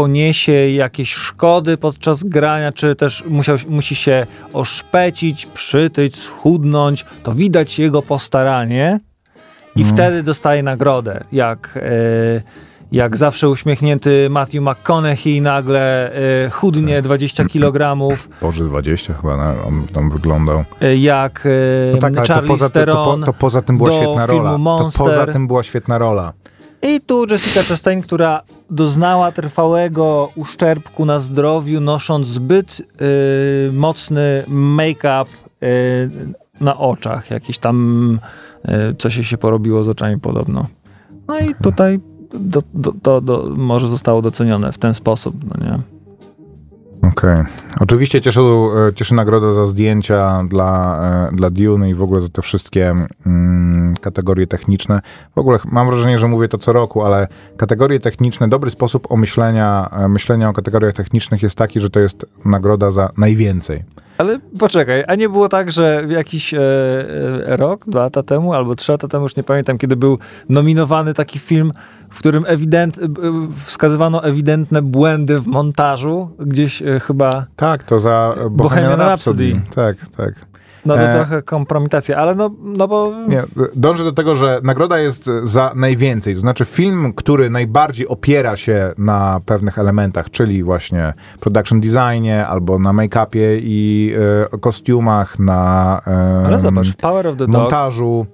[0.04, 7.78] poniesie jakieś szkody podczas grania, czy też musiał, musi się oszpecić, przytyć, schudnąć, to widać
[7.78, 9.00] jego postaranie
[9.76, 9.96] i Mhm.
[9.96, 11.24] wtedy dostaje nagrodę.
[11.32, 12.42] Jak, y,
[12.92, 16.10] jak zawsze uśmiechnięty Matthew McConaughey nagle
[16.46, 17.96] y, chudnie 20 kg,
[18.42, 20.64] Boże, 20 chyba na, on tam wyglądał.
[20.82, 23.96] Y, jak y, No tak, ale to Charlie poza, to, to poza tym była do
[23.96, 24.50] świetna rola.
[24.52, 25.06] To Monster.
[25.06, 26.32] poza tym była świetna rola.
[26.82, 35.24] I tu Jessica Chastain, która doznała trwałego uszczerbku na zdrowiu, nosząc zbyt y, mocny make-up
[35.62, 36.10] y,
[36.60, 37.30] na oczach.
[37.30, 38.18] Jakiś tam
[38.90, 40.66] y, coś się porobiło z oczami podobno.
[41.28, 42.00] No i tutaj
[43.02, 43.22] to
[43.56, 45.78] może zostało docenione w ten sposób, no nie?
[47.02, 47.44] Okej.
[47.80, 51.00] Oczywiście cieszy, e, cieszy nagroda za zdjęcia dla,
[51.32, 52.94] e, dla Dune i w ogóle za te wszystkie
[53.26, 55.00] mm, kategorie techniczne.
[55.34, 59.90] W ogóle mam wrażenie, że mówię to co roku, ale kategorie techniczne, dobry sposób omyślenia,
[59.92, 63.84] e, myślenia o kategoriach technicznych jest taki, że to jest nagroda za najwięcej.
[64.18, 66.58] Ale poczekaj, a nie było tak, że jakiś e,
[67.46, 71.38] rok, dwa lata temu, albo trzy lata temu, już nie pamiętam, kiedy był nominowany taki
[71.38, 71.72] film,
[72.10, 73.08] w którym ewident, e, e,
[73.64, 79.52] wskazywano ewidentne błędy w montażu, gdzieś e, chyba, Tak, to za Bohemian Bohemian Rhapsody.
[79.52, 79.74] Rhapsody.
[79.74, 80.46] Tak, tak.
[80.86, 83.12] no to E, trochę kompromitacja, ale no, no bo...
[83.28, 83.42] Nie,
[83.76, 86.34] dążę do tego, że nagroda jest za najwięcej.
[86.34, 92.78] To znaczy film, który najbardziej opiera się na pewnych elementach, czyli właśnie production designie, albo
[92.78, 94.14] na make-upie i
[94.52, 98.26] e, kostiumach, na e, Ale zobacz, w Power of the Dog montażu.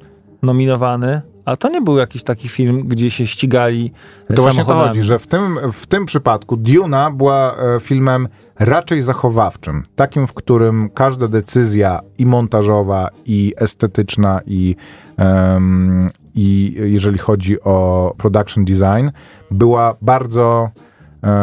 [0.43, 3.93] nominowany, a to nie był jakiś taki film, gdzie się ścigali
[4.35, 8.29] To właśnie to chodzi, że w tym, w tym przypadku Duna była e, filmem
[8.59, 9.83] raczej zachowawczym.
[9.97, 14.77] Takim, w którym każda decyzja i montażowa, i estetyczna, i,
[15.17, 19.09] em, i jeżeli chodzi o production design,
[19.51, 20.71] była bardzo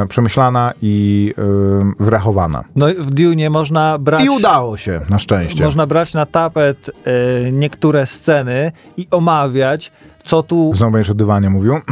[0.10, 2.64] przemyślana i e, wyrachowana.
[2.76, 4.26] No i w Dune można brać...
[4.26, 5.64] I udało się, na szczęście.
[5.66, 9.92] Można brać na tapet e, niektóre sceny i omawiać,
[10.24, 10.72] co tu...
[10.76, 11.74] Znowu będziesz o dywanie mówił?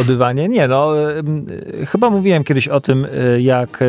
[0.00, 0.48] O dywanie?
[0.48, 1.18] Nie, no e,
[1.82, 3.86] e, chyba mówiłem kiedyś o tym, e, jak e,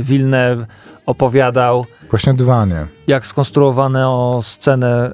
[0.00, 0.66] Villeneuve
[1.06, 2.86] opowiadał, Właśnie dywanie.
[3.06, 5.12] jak skonstruowano scenę.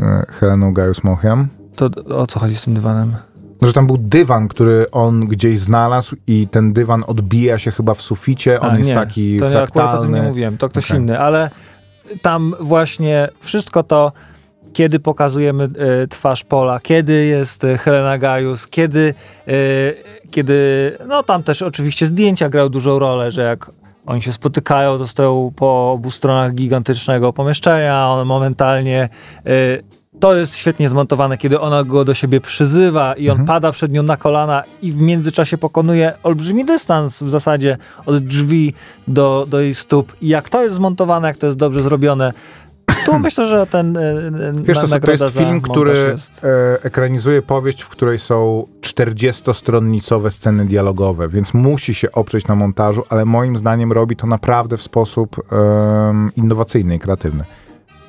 [0.00, 1.48] E, Heleną Gaius Mochiam.
[1.76, 3.16] To o co chodzi z tym dywanem?
[3.62, 8.02] Że tam był dywan, który on gdzieś znalazł i ten dywan odbija się chyba w
[8.02, 8.60] suficie.
[8.60, 10.28] On A, jest nie, taki to ja akurat o tym nie fraktalny.
[10.28, 11.00] mówiłem, to ktoś Okej.
[11.00, 11.50] inny, ale
[12.22, 14.12] tam właśnie wszystko to,
[14.72, 19.14] kiedy pokazujemy e, twarz Pola, kiedy jest e, Helena Gajus, kiedy,
[19.48, 19.52] e,
[20.30, 23.70] kiedy, no tam też oczywiście zdjęcia grały dużą rolę, że jak
[24.06, 29.08] oni się spotykają, to stoją po obu stronach gigantycznego pomieszczenia, on momentalnie
[29.46, 29.48] e,
[30.20, 34.02] to jest świetnie zmontowane, kiedy ona go do siebie przyzywa i on pada przed nią
[34.02, 38.74] na kolana i w międzyczasie pokonuje olbrzymi dystans w zasadzie od drzwi
[39.08, 40.12] do, do jej stóp.
[40.20, 42.32] I jak to jest zmontowane, jak to jest dobrze zrobione,
[43.04, 46.44] tu myślę, że ten e, e, Wiesz na, to nagroda jest film, który jest.
[46.44, 53.02] e, ekranizuje powieść, w której są 40-stronnicowe sceny dialogowe, więc musi się oprzeć na montażu,
[53.08, 55.36] ale moim zdaniem robi to naprawdę w sposób
[56.36, 57.44] innowacyjny i kreatywny.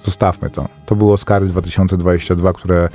[0.03, 0.67] Zostawmy to.
[0.85, 2.89] To było Oscary 2022, które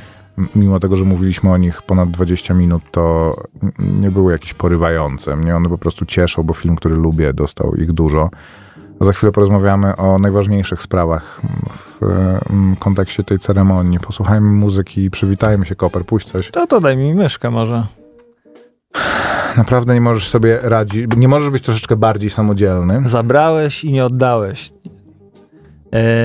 [0.57, 3.35] mimo tego, że mówiliśmy o nich ponad 20 minut, to
[3.79, 5.37] nie były jakieś porywające.
[5.37, 8.31] Mnie one po prostu cieszą, bo film, który lubię, dostał ich dużo.
[9.01, 11.41] Za chwilę porozmawiamy o najważniejszych sprawach
[11.71, 12.01] w
[12.79, 13.99] kontekście tej ceremonii.
[14.01, 16.51] Posłuchajmy muzyki i przywitajmy się, Koper, puść coś.
[16.51, 17.87] To, to daj mi myszkę może.
[19.57, 23.03] Naprawdę nie możesz sobie radzić, nie możesz być troszeczkę bardziej samodzielny.
[23.07, 24.73] Zabrałeś i nie oddałeś.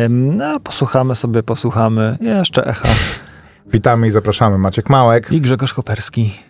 [0.10, 2.18] No, posłuchamy sobie, posłuchamy.
[2.22, 2.90] Jeszcze echa.
[3.74, 4.58] Witamy i zapraszamy.
[4.58, 5.32] Maciek Małek.
[5.32, 6.49] I Grzegorz Koperski.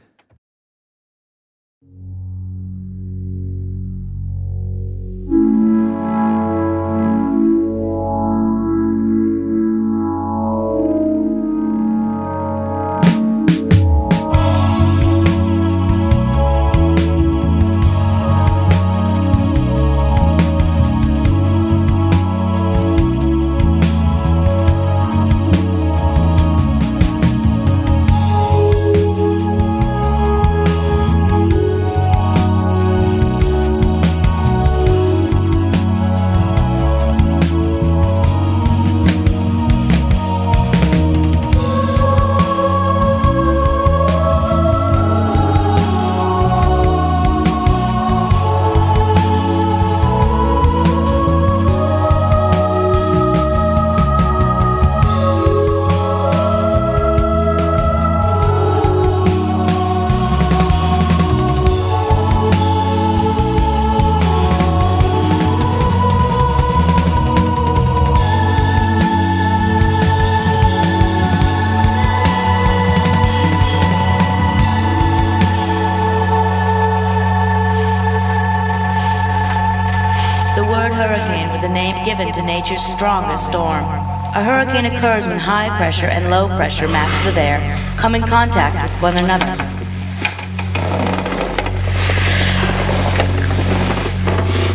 [82.70, 83.84] Nature's strongest storm.
[83.84, 87.60] A hurricane occurs when high pressure and low pressure masses of air
[87.98, 89.56] come in contact with one another.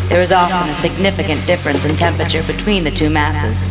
[0.08, 3.70] There is often a significant difference in temperature between the two masses.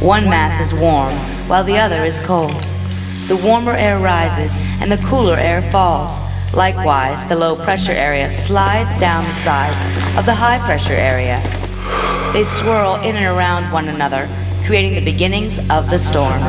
[0.00, 1.12] One mass is warm,
[1.46, 2.62] while the other is cold.
[3.28, 6.18] The warmer air rises and the cooler air falls.
[6.54, 9.84] Likewise, the low pressure area slides down the sides
[10.16, 11.42] of the high pressure area.
[12.34, 14.28] They swirl in and around one another,
[14.66, 16.40] creating the beginnings of the storm.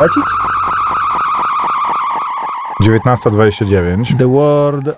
[0.00, 0.53] Lecić?
[2.84, 4.16] 19.29.
[4.18, 4.94] The World e,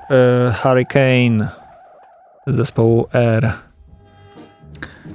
[0.62, 1.48] Hurricane
[2.46, 3.52] zespołu R.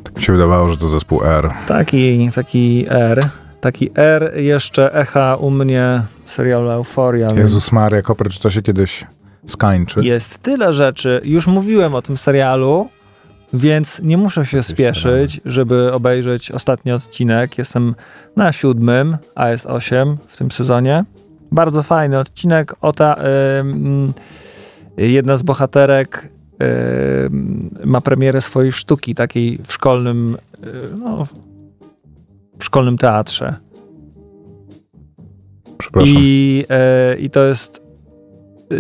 [0.04, 1.52] Tak mi się wydawało, że to zespół R.
[1.68, 3.30] Taki, taki R.
[3.62, 7.28] Taki R jeszcze echa u mnie serialu Euforia.
[7.28, 9.06] więc Jezus Maria, Koper, czy to się kiedyś
[9.46, 10.00] skończy?
[10.04, 11.22] Jest tyle rzeczy.
[11.24, 12.90] Już mówiłem o tym serialu,
[13.54, 17.58] więc nie muszę się spieszyć, żeby obejrzeć ostatni odcinek.
[17.58, 17.96] Jestem
[18.36, 21.06] na siódmym, a jest osiem w tym sezonie.
[21.52, 22.76] Bardzo fajny odcinek.
[22.82, 23.16] O ta,
[23.60, 24.14] ym,
[24.98, 26.30] jedna z bohaterek
[27.26, 31.28] ym, ma premierę swojej sztuki, takiej w szkolnym, y, no,
[32.60, 33.56] w szkolnym teatrze.
[35.78, 36.14] Przepraszam.
[36.18, 37.82] I, e, I to jest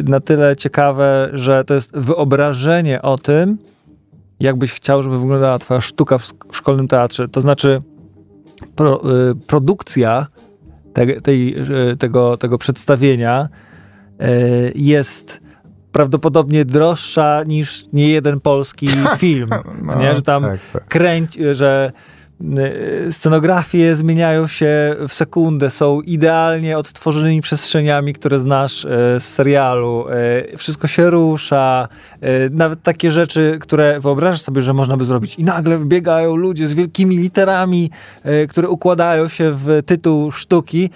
[0.03, 3.57] na tyle ciekawe, że to jest wyobrażenie o tym,
[4.39, 7.27] jakbyś chciał, żeby wyglądała twoja sztuka w, w szkolnym teatrze.
[7.27, 7.81] To znaczy
[8.75, 10.27] pro, y, produkcja
[10.93, 11.55] te, tej,
[11.99, 13.49] tego, tego przedstawienia
[14.21, 15.41] y, jest
[15.91, 19.49] prawdopodobnie droższa niż nie jeden polski film.
[19.81, 20.15] No, nie?
[20.15, 20.87] Że tam tak, tak.
[20.87, 21.91] kręć, że
[23.11, 28.87] scenografie zmieniają się w sekundę, są idealnie odtworzonymi przestrzeniami, które znasz y,
[29.19, 30.05] z serialu.
[30.53, 31.87] Y, Wszystko się rusza.
[32.23, 36.67] y, Nawet takie rzeczy, które wyobrażasz sobie, że można by zrobić i nagle wbiegają ludzie
[36.67, 37.91] z wielkimi literami,
[38.43, 40.89] y, które układają się w tytuł sztuki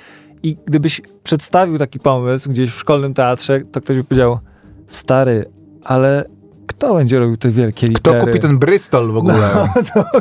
[0.44, 4.40] i gdybyś przedstawił taki pomysł gdzieś w szkolnym teatrze, to ktoś by powiedział
[4.88, 5.46] stary,
[5.84, 6.26] ale
[6.68, 8.32] kto będzie robił te wielkie Kto litery?
[8.32, 9.70] kupi ten Bristol w ogóle?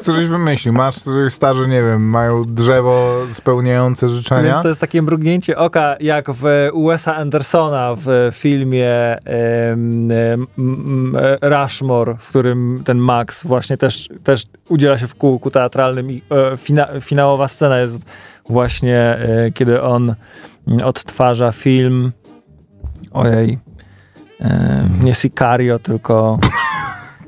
[0.02, 0.74] Któryś wymyślił.
[0.74, 0.96] Masz
[1.28, 4.42] starzy, nie wiem, mają drzewo spełniające życzenia.
[4.42, 6.42] Więc to jest takie mrugnięcie oka, jak w
[6.74, 14.44] Wes'a Andersona w filmie em, em, em, Rushmore, w którym ten Max właśnie też, też
[14.68, 18.04] udziela się w kółku teatralnym i e, fina, finałowa scena jest
[18.48, 20.14] właśnie, e, kiedy on
[20.84, 22.12] odtwarza film
[23.12, 23.58] ojej, e,
[25.02, 26.38] nie Sicario, tylko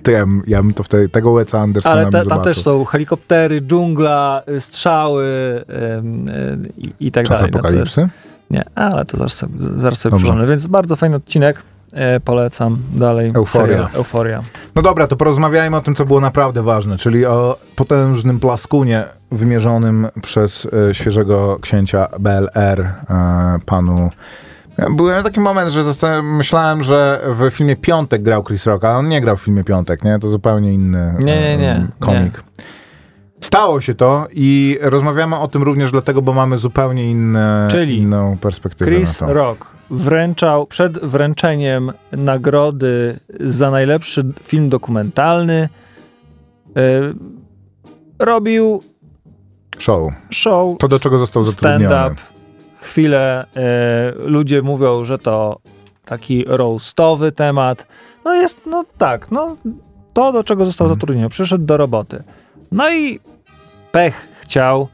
[0.06, 2.84] To ja, bym- ja bym to wtedy, tego Wesa Andersona ale te, tam też są
[2.84, 5.24] helikoptery, dżungla, y, strzały
[5.68, 7.52] em, y, i, i tak Czas dalej.
[7.52, 8.08] No apokalipsy?
[8.50, 10.46] Nie, ale to zaraz sobie, zaraz sobie przypomnę.
[10.46, 11.62] Więc bardzo fajny odcinek.
[11.92, 13.32] E, polecam dalej.
[13.34, 13.88] Euforia.
[13.94, 14.42] Euforia.
[14.74, 20.06] No dobra, to porozmawiajmy o tym, co było naprawdę ważne, czyli o potężnym plaskunie wymierzonym
[20.22, 24.10] przez e, świeżego księcia BLR, e, panu...
[24.90, 25.82] Byłem taki moment, że
[26.22, 30.04] myślałem, że w filmie Piątek grał Chris Rock, a on nie grał w filmie Piątek,
[30.04, 30.18] nie?
[30.18, 32.44] To zupełnie inny Nie, nie, nie, komik.
[33.40, 38.36] Stało się to i rozmawiamy o tym również dlatego, bo mamy zupełnie inne, Czyli inną
[38.40, 39.20] perspektywę Chris.
[39.20, 45.68] Rock wręczał przed wręczeniem nagrody za najlepszy film dokumentalny.
[46.76, 46.80] e,
[48.18, 48.82] robił
[49.78, 50.12] Show.
[50.30, 51.86] show, To, do czego został zatrudniony.
[51.86, 52.20] stand-up.
[52.86, 55.58] Chwilę e, ludzie mówią, że to
[56.04, 57.86] taki roastowy temat.
[58.24, 59.56] No jest, no tak, no
[60.12, 60.96] to do czego został Mhm.
[61.00, 61.28] zatrudniony.
[61.28, 62.22] Przyszedł do roboty.
[62.72, 63.20] No i
[63.92, 64.88] pech chciał.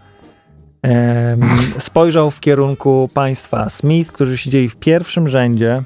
[1.78, 5.82] spojrzał w kierunku państwa Smith, którzy siedzieli w pierwszym rzędzie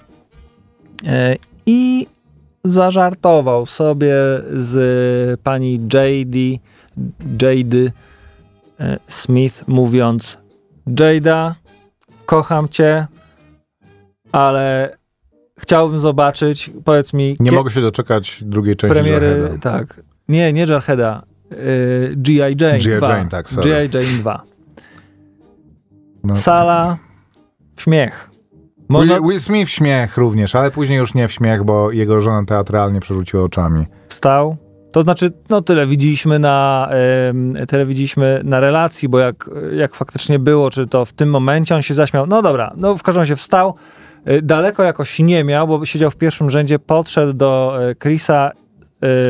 [1.06, 2.06] e, i
[2.64, 4.14] zażartował sobie
[4.52, 6.60] z pani JD,
[7.42, 7.92] Jady
[8.80, 10.38] e, Smith, mówiąc:
[11.00, 11.54] Jada,
[12.26, 13.06] kocham cię,
[14.32, 14.96] ale
[15.58, 19.58] chciałbym zobaczyć, powiedz mi, Nie mogę się doczekać drugiej części premiery, Jarheada.
[19.58, 20.00] tak.
[20.28, 21.22] Nie, nie Jarheada.
[21.52, 22.38] y, G.I.
[22.60, 22.96] Jane G.I.
[22.98, 23.16] 2.
[23.16, 23.46] Jane, tak.
[23.62, 23.90] G.I.
[23.94, 24.42] Jane 2.
[26.24, 26.98] No, Sala,
[27.78, 28.30] śmiech.
[28.32, 32.46] Will, Można Will Smith śmiech również, ale później już nie w śmiech, bo jego żona
[32.46, 33.86] teatralnie przerzuciła oczami.
[34.08, 34.56] stał.
[34.96, 36.88] To znaczy, no tyle widzieliśmy na,
[37.68, 41.82] tyle widzieliśmy na relacji, bo jak, jak faktycznie było, czy to w tym momencie on
[41.82, 43.74] się zaśmiał, no dobra, no w każdym razie wstał,
[44.28, 48.50] y, daleko jakoś nie miał, bo siedział w pierwszym rzędzie, podszedł do y, Chrisa,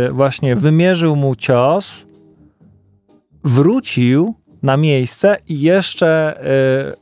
[0.09, 2.07] y, właśnie wymierzył mu cios,
[3.45, 6.41] wrócił na miejsce i jeszcze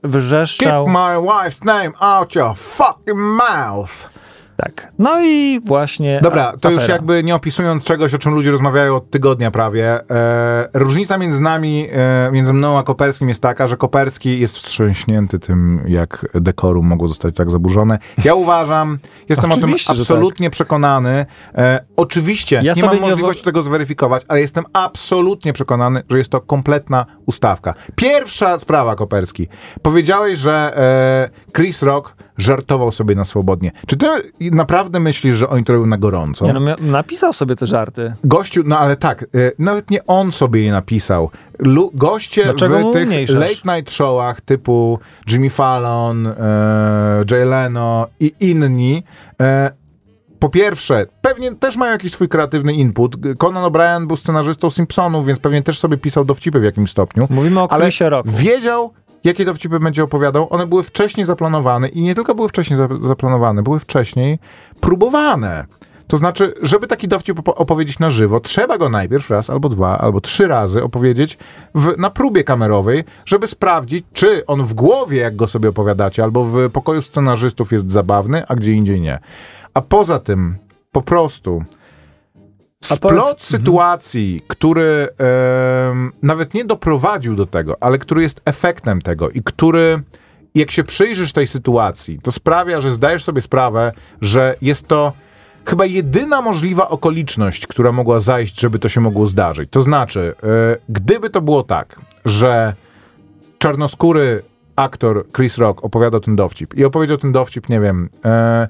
[0.03, 0.87] Keep wrzeszczał.
[0.87, 4.09] my wife's name out your fucking mouth.
[4.57, 4.93] Tak.
[4.99, 6.21] No i właśnie.
[6.23, 6.95] Dobra, to już afera.
[6.95, 10.11] jakby nie opisując czegoś, o czym ludzie rozmawiają od tygodnia prawie.
[10.11, 15.39] E, różnica między nami, e, między mną a Koperskim jest taka, że Koperski jest wstrząśnięty
[15.39, 17.99] tym, jak dekorum mogło zostać tak zaburzone.
[18.25, 21.27] Ja uważam, jestem o tym Oczywiście, absolutnie przekonany.
[21.55, 26.19] E, oczywiście, Ja nie mam nie możliwości wo- tego zweryfikować, ale jestem absolutnie przekonany, że
[26.19, 27.75] jest to kompletna ustawka.
[27.95, 29.49] Pierwsza sprawa, Koperski.
[29.83, 33.73] Powiedziałeś, że e, Chris Rock żartował sobie na swobodnie.
[33.87, 34.07] Czy ty
[34.41, 36.47] naprawdę myślisz, że oni to robią na gorąco?
[36.47, 38.13] Nie, no, napisał sobie te żarty.
[38.25, 39.27] Gościu, no ale tak, e,
[39.59, 41.31] nawet nie on sobie je napisał.
[41.59, 43.37] Lu, goście Dlaczego w tych umniejszasz?
[43.65, 44.99] late night showach typu
[45.31, 49.03] Jimmy Fallon, e, Jay Leno i inni,
[49.41, 49.71] e,
[50.39, 53.17] po pierwsze, pewnie też mają jakiś swój kreatywny input.
[53.39, 57.27] Conan O'Brien był scenarzystą Simpsonów, więc pewnie też sobie pisał dowcipy w jakimś stopniu.
[57.31, 58.33] Mówimy o ale Chrisie Rocku.
[58.33, 58.93] wiedział,
[59.25, 60.47] jakie dowcipy będzie opowiadał.
[60.51, 64.39] One były wcześniej zaplanowane i nie tylko były wcześniej za, zaplanowane, były wcześniej
[64.81, 65.65] próbowane.
[66.07, 69.99] To znaczy, żeby taki dowcip opo- opowiedzieć na żywo, trzeba go najpierw raz, albo dwa,
[69.99, 71.39] albo trzy razy opowiedzieć
[71.75, 76.45] w, na próbie kamerowej, żeby sprawdzić, czy on w głowie, jak go sobie opowiadacie, albo
[76.45, 79.19] w pokoju scenarzystów jest zabawny, a gdzie indziej nie.
[79.75, 80.57] A poza tym,
[80.93, 81.65] po prostu
[82.85, 89.43] Splot sytuacji, który em, nawet nie doprowadził do tego, ale który jest efektem tego i
[89.43, 90.03] który,
[90.55, 95.13] jak się przyjrzysz tej sytuacji, to sprawia, że zdajesz sobie sprawę, że jest to
[95.67, 99.71] chyba jedyna możliwa okoliczność, która mogła zajść, żeby to się mogło zdarzyć.
[99.71, 102.75] To znaczy, e, gdyby to było tak, że
[103.59, 104.43] czarnoskóry
[104.77, 108.69] aktor Chris Rock opowiadał ten dowcip i opowiedział ten dowcip, nie wiem, e,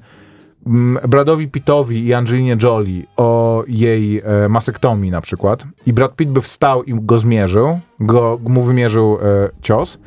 [1.07, 5.65] Bradowi Pittowi i Angelinie Jolie o jej e, masektomii na przykład.
[5.85, 9.99] I Brad Pitt by wstał i go zmierzył, go, mu wymierzył e, cios,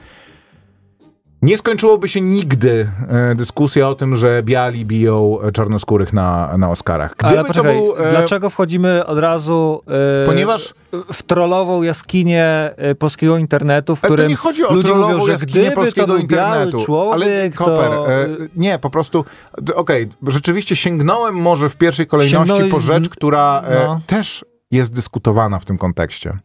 [1.42, 6.70] nie skończyłoby się nigdy e, dyskusja o tym, że biali biją e, czarnoskórych na, na
[6.70, 7.14] Oscarach.
[7.18, 8.06] Gdyby Ale poczekaj, to był...
[8.06, 9.82] e, dlaczego wchodzimy od razu
[10.22, 10.74] e, Ponieważ-
[11.12, 12.44] w trollową jaskinię
[12.76, 15.74] e, polskiego internetu, w Ale którym to nie chodzi o ludzie mówią, że gdyby to
[15.74, 16.84] polskiego był internetu.
[16.84, 18.12] człowiek, ale Koper, to...
[18.12, 19.24] e, nie, po prostu,
[19.74, 24.00] okej, rzeczywiście sięgnąłem może w pierwszej kolejności Sięgnąłeś- po rzecz, która e, no.
[24.06, 26.38] też jest dyskutowana w tym kontekście.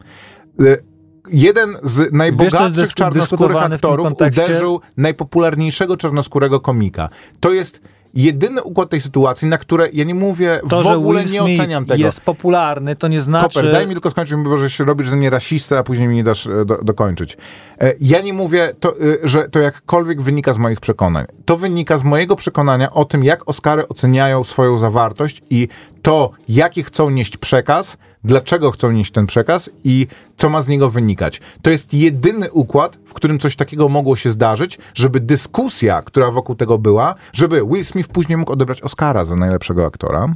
[1.32, 7.10] Jeden z najbogatszych czarnoskórych aktorów uderzył najpopularniejszego czarnoskórego komika.
[7.40, 7.82] To jest
[8.14, 11.40] jedyny układ tej sytuacji, na które ja nie mówię, To, w że ogóle Will nie
[11.40, 12.04] Smith oceniam tego.
[12.04, 13.56] jest popularny, to nie znaczy...
[13.60, 16.16] Koper, daj mi tylko skończyć, bo że się robisz ze mnie rasistę, a później mi
[16.16, 17.38] nie dasz e, do, dokończyć.
[17.82, 21.26] E, Ja nie mówię, to, e, że to jakkolwiek wynika z moich przekonań.
[21.46, 25.68] To wynika z mojego przekonania o tym, jak Oscary oceniają swoją zawartość i
[26.02, 30.08] to, jaki chcą nieść przekaz, dlaczego chcą nieść ten przekaz i
[30.38, 31.42] co ma z niego wynikać.
[31.62, 36.56] To jest jedyny układ, w którym coś takiego mogło się zdarzyć, żeby dyskusja, która wokół
[36.56, 40.36] tego była, żeby Will Smith później mógł odebrać Oscara za najlepszego aktora,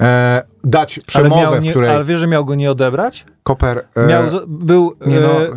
[0.00, 1.90] e, dać ale, przemowę, w nie, której...
[1.90, 3.24] ale wiesz, że miał go nie odebrać?
[3.42, 3.84] Koper.
[3.94, 5.50] E, Miał, był nie no, e,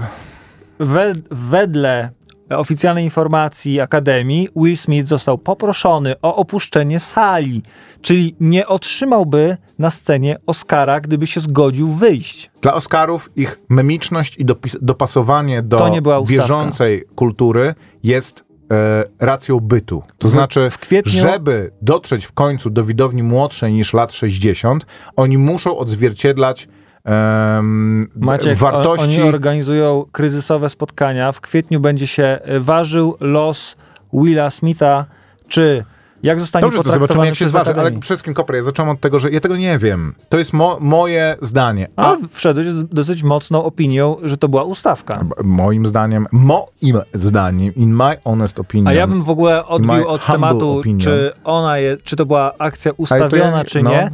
[0.79, 2.09] we, wedle
[2.57, 7.63] oficjalnej informacji Akademii Will Smith został poproszony o opuszczenie sali,
[8.01, 12.51] czyli nie otrzymałby na scenie Oscara, gdyby się zgodził wyjść.
[12.61, 16.41] dla Oscarów ich memiczność i dopis, dopasowanie do To nie była ustawka.
[16.43, 20.03] bieżącej kultury jest e, racją bytu.
[20.17, 24.85] To W- znaczy, w kwietniu- żeby dotrzeć w końcu do widowni młodszej niż lat 60,
[25.15, 26.67] oni muszą odzwierciedlać
[27.05, 29.21] em, Maciek, wartości.
[29.21, 31.31] oni organizują kryzysowe spotkania.
[31.31, 33.75] W kwietniu będzie się ważył los
[34.13, 35.05] Willa Smitha,
[35.47, 35.85] czy
[36.23, 38.63] jak zostanie Dobrze, to zobaczymy, potraktowany jak się przez zważy, ale przede wszystkim, Koper, ja
[38.63, 40.15] zacząłem od tego, że ja tego nie wiem.
[40.29, 41.87] To jest mo, moje zdanie.
[41.95, 45.25] A A wszedłeś z dosyć mocną opinią, że to była ustawka.
[45.43, 50.25] moim zdaniem, moim zdaniem, in my honest opinion, A ja bym w ogóle odbił od
[50.25, 50.99] tematu, opinion.
[51.01, 53.89] czy ona jest, czy to była akcja ustawiona, ja- czy no.
[53.91, 54.11] nie.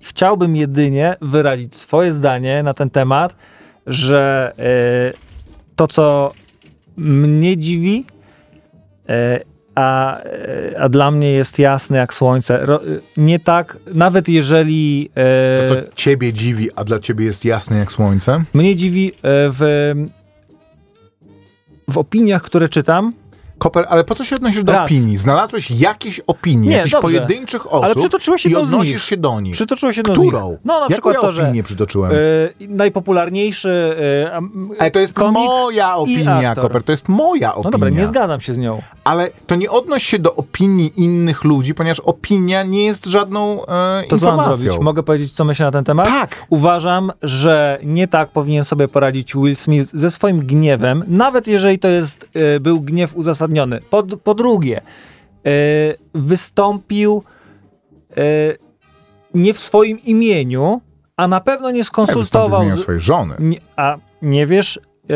[0.00, 3.36] Chciałbym jedynie wyrazić swoje zdanie na ten temat,
[3.86, 5.12] że e,
[5.76, 6.32] to, co
[6.96, 8.04] mnie dziwi,
[9.08, 9.40] e,
[9.74, 12.66] a, e, a dla mnie jest jasne jak słońce.
[12.66, 12.80] Ro,
[13.16, 17.92] nie tak, nawet jeżeli e, To, co ciebie dziwi, a dla ciebie jest jasne jak
[17.92, 18.44] słońce.
[18.54, 19.92] mnie dziwi e, w,
[21.88, 23.12] w opiniach, które czytam,
[23.60, 24.86] Koper, ale po co się odnosisz do Raz.
[24.86, 25.16] opinii?
[25.16, 27.02] Znalazłeś jakieś opinie, Nie, jakichś dobrze.
[27.02, 29.02] pojedynczych osób Ale przytoczyłeś i jedną z odnosisz nich.
[29.02, 29.52] się do nich.
[29.54, 30.50] przytoczyło się do Którą?
[30.50, 30.58] nich.
[30.64, 32.12] No na Jaką przykład ja to, że opinię przytoczyłem?
[32.12, 32.16] E,
[32.68, 33.96] najpopularniejszy
[34.32, 36.54] am- Ale to jest moja i opinia.
[36.54, 37.64] Koper, to jest moja opinia.
[37.64, 38.82] No dobra, nie zgadzam się z nią.
[39.04, 43.66] Ale to nie odnoś się do opinii innych ludzi, ponieważ opinia nie jest żadną e,
[44.08, 44.56] To co mam informacją.
[44.56, 44.80] zrobić?
[44.84, 46.06] Mogę powiedzieć, co myślę na ten temat?
[46.06, 46.46] Tak.
[46.48, 51.88] Uważam, że nie tak powinien sobie poradzić Will Smith ze swoim gniewem, nawet jeżeli to
[51.88, 53.49] jest, e, był gniew uzasadniony.
[53.90, 55.50] Po, po drugie, e,
[56.14, 57.22] wystąpił
[58.16, 58.22] e,
[59.34, 60.80] nie w swoim imieniu,
[61.16, 63.34] a na pewno nie Ja skonsultował wystąpił w imieniu z, swojej żony.
[63.38, 65.12] Nie, a nie wiesz, e,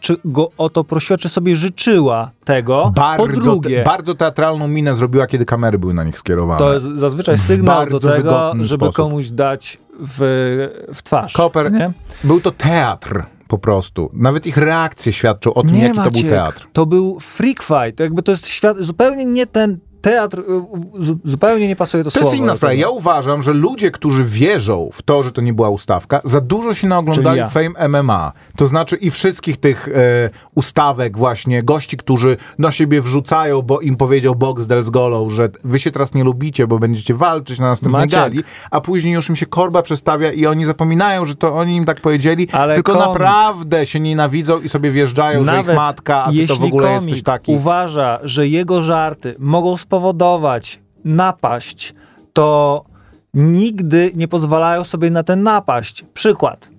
[0.00, 2.92] czy go o to prosiła, czy sobie życzyła tego.
[2.96, 6.58] Bardzo, po drugie, te, bardzo teatralną minę zrobiła, kiedy kamery były na nich skierowane.
[6.58, 8.96] to jest zazwyczaj sygnał do tego, żeby sposób.
[8.96, 10.18] komuś dać w,
[10.94, 11.32] w twarz.
[11.32, 11.92] Koper, nie?
[12.24, 14.10] Był to teatr po prostu.
[14.12, 16.66] Nawet ich reakcje świadczą o tym, nie jaki to był Maciek, teatr.
[16.72, 18.00] To był freak fight.
[18.00, 22.14] Jakby to jest świat, zupełnie nie ten teatr, y, zu- zupełnie nie pasuje to, To
[22.20, 22.26] słowo.
[22.26, 22.74] jest inna do sprawa.
[22.74, 26.74] Ja uważam, że ludzie, którzy wierzą w to, że to nie była ustawka, za dużo
[26.74, 27.48] się naoglądali ja.
[27.48, 28.32] Fame MMA.
[28.56, 33.96] To znaczy i wszystkich tych e, ustawek właśnie, gości, którzy na siebie wrzucają, bo im
[33.96, 38.02] powiedział Boxdel z Golą, że wy się teraz nie lubicie, bo będziecie walczyć na następnej
[38.02, 38.20] Maciek.
[38.20, 38.40] gali,
[38.70, 42.00] a później już im się korba przestawia i oni zapominają, że to oni im tak
[42.00, 46.30] powiedzieli, Ale tylko komik- naprawdę się nienawidzą i sobie wjeżdżają, że ich Nawet matka, a
[46.32, 47.52] ty to w ogóle jesteś taki.
[47.52, 51.94] uważa, że jego żarty mogą spowodować napaść,
[52.32, 52.84] to
[53.34, 56.04] nigdy nie pozwalają sobie na tę napaść.
[56.14, 56.70] Przykład.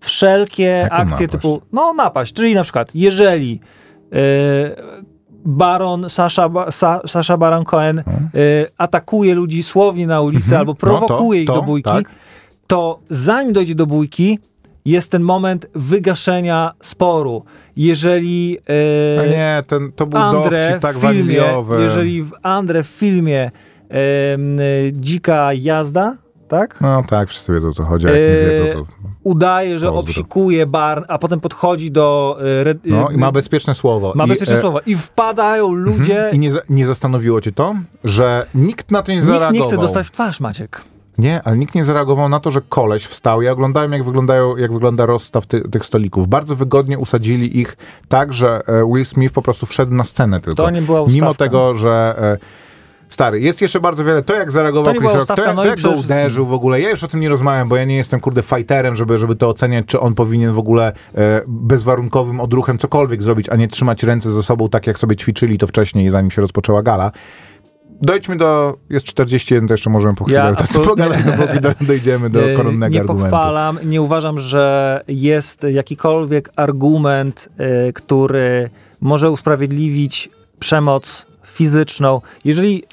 [0.00, 1.32] Wszelkie Jaką akcje napaść?
[1.32, 3.60] typu, no napaść, czyli na przykład, jeżeli
[4.12, 4.16] e,
[5.44, 8.02] baron Sasha, Sa, Sasha Baron Cohen e,
[8.78, 10.58] atakuje ludzi słownie na ulicy Mhm.
[10.60, 12.10] albo No to- prowokuje ich to, do bójki, tak.
[12.66, 14.38] to zanim dojdzie do bójki,
[14.86, 17.44] jest ten moment wygaszenia sporu.
[17.76, 18.58] Jeżeli
[19.16, 21.82] e, A nie, ten, to był Andre dowcip tak filmie, waniliowy.
[21.82, 23.50] jeżeli w Andre w filmie
[23.90, 23.96] e,
[24.92, 26.16] dzika jazda,
[26.48, 26.80] tak?
[26.80, 28.86] No tak, wszyscy wiedzą o co chodzi, a jak nie Eee, wiedzą, to...
[29.22, 30.00] Udaje, że Pozdro.
[30.00, 32.38] obsikuje Barn, a potem podchodzi do...
[32.60, 34.12] e, Red, No e, i ma bezpieczne słowo.
[34.16, 34.80] ma I, bezpieczne e, słowa.
[34.86, 36.30] I wpadają ludzie...
[36.32, 37.74] I nie, nie zastanowiło cię to,
[38.04, 39.52] że nikt na to nie Nikt zareagował.
[39.62, 40.80] nie chce dostać w twarz, Maciek.
[41.18, 43.42] Nie, ale nikt nie zareagował na to, że koleś wstał.
[43.42, 46.28] Ja oglądałem, jak, wyglądają, jak wygląda rozstaw ty, tych stolików.
[46.28, 47.76] Bardzo wygodnie usadzili ich
[48.08, 50.62] tak, że e, Will Smith po prostu wszedł na scenę tylko.
[50.62, 51.24] To nie była ustawka.
[51.24, 52.14] Mimo tego, że...
[52.42, 52.66] E,
[53.08, 54.22] Stary, jest jeszcze bardzo wiele.
[54.22, 56.80] To jak zareagował To Chris Rock, to, no to jak go uderzył w ogóle.
[56.80, 59.48] Ja już o tym nie rozmawiam, bo ja nie jestem, kurde, fighterem, żeby, żeby to
[59.48, 64.30] oceniać, czy on powinien w ogóle e, bezwarunkowym odruchem cokolwiek zrobić, a nie trzymać ręce
[64.30, 67.12] ze sobą tak, jak sobie ćwiczyli to wcześniej, zanim się rozpoczęła gala.
[68.02, 68.76] Dojdźmy do...
[68.90, 72.40] Jest 41, to jeszcze możemy po chwilę Ja to absolutnie- pogadać, dopóki do, dojdziemy do
[72.56, 73.22] koronnego nie argumentu.
[73.30, 78.70] pochwalam, nie uważam, że jest jakikolwiek argument, e, który
[79.00, 82.20] może usprawiedliwić przemoc fizyczną.
[82.44, 82.84] Jeżeli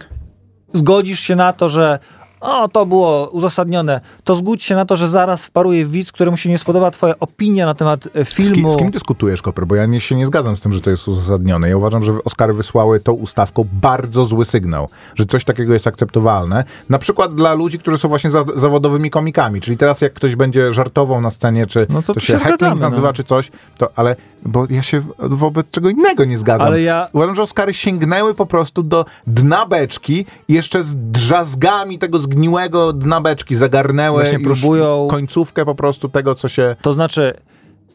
[0.74, 2.00] zgodzisz się na to, że
[2.44, 6.50] o, to było uzasadnione, to zgódź się na to, że zaraz wparuje widz, któremu się
[6.50, 8.70] nie spodoba twoja opinia na temat e, filmu.
[8.70, 9.68] z kim dyskutujesz, Koper?
[9.68, 11.70] Bo ja nie, się nie zgadzam z tym, że to jest uzasadnione.
[11.70, 16.64] Ja uważam, że Oscary wysłały tą ustawką bardzo zły sygnał, że coś takiego jest akceptowalne.
[16.90, 19.62] Na przykład dla ludzi, którzy są właśnie za, zawodowymi komikami.
[19.62, 22.80] Czyli teraz jak ktoś będzie żartował na scenie, czy No to to się się heckling
[22.80, 23.14] nazywa, no.
[23.14, 24.16] czy coś, to ale,
[24.46, 26.68] bo ja się wobec czego innego nie zgadzam.
[26.68, 32.00] Ale ja- Uważam, że Oscary sięgnęły po prostu do dna beczki i jeszcze z drzazgami
[32.00, 36.76] tego zgniłego dna beczki zagarnęły Właśnie próbują- końcówkę po prostu tego, co się...
[36.82, 37.34] To znaczy,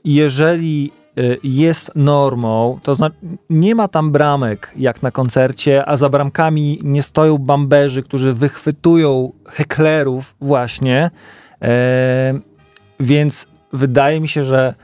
[0.05, 3.17] jeżeli y, jest normą, to znaczy
[3.51, 9.33] nie ma tam bramek jak na koncercie, a za bramkami nie stoją bamberzy, którzy wychwytują
[9.49, 11.11] heklerów właśnie.
[11.63, 12.35] E,
[13.01, 14.75] więc wydaje mi się, że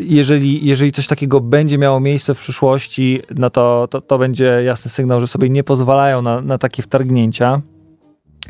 [0.00, 4.90] jeżeli, jeżeli coś takiego będzie miało miejsce w przyszłości, no to, to, to będzie jasny
[4.90, 7.44] sygnał, że sobie nie pozwalają na, na takie wtargnięcia.
[7.44, 7.60] Ja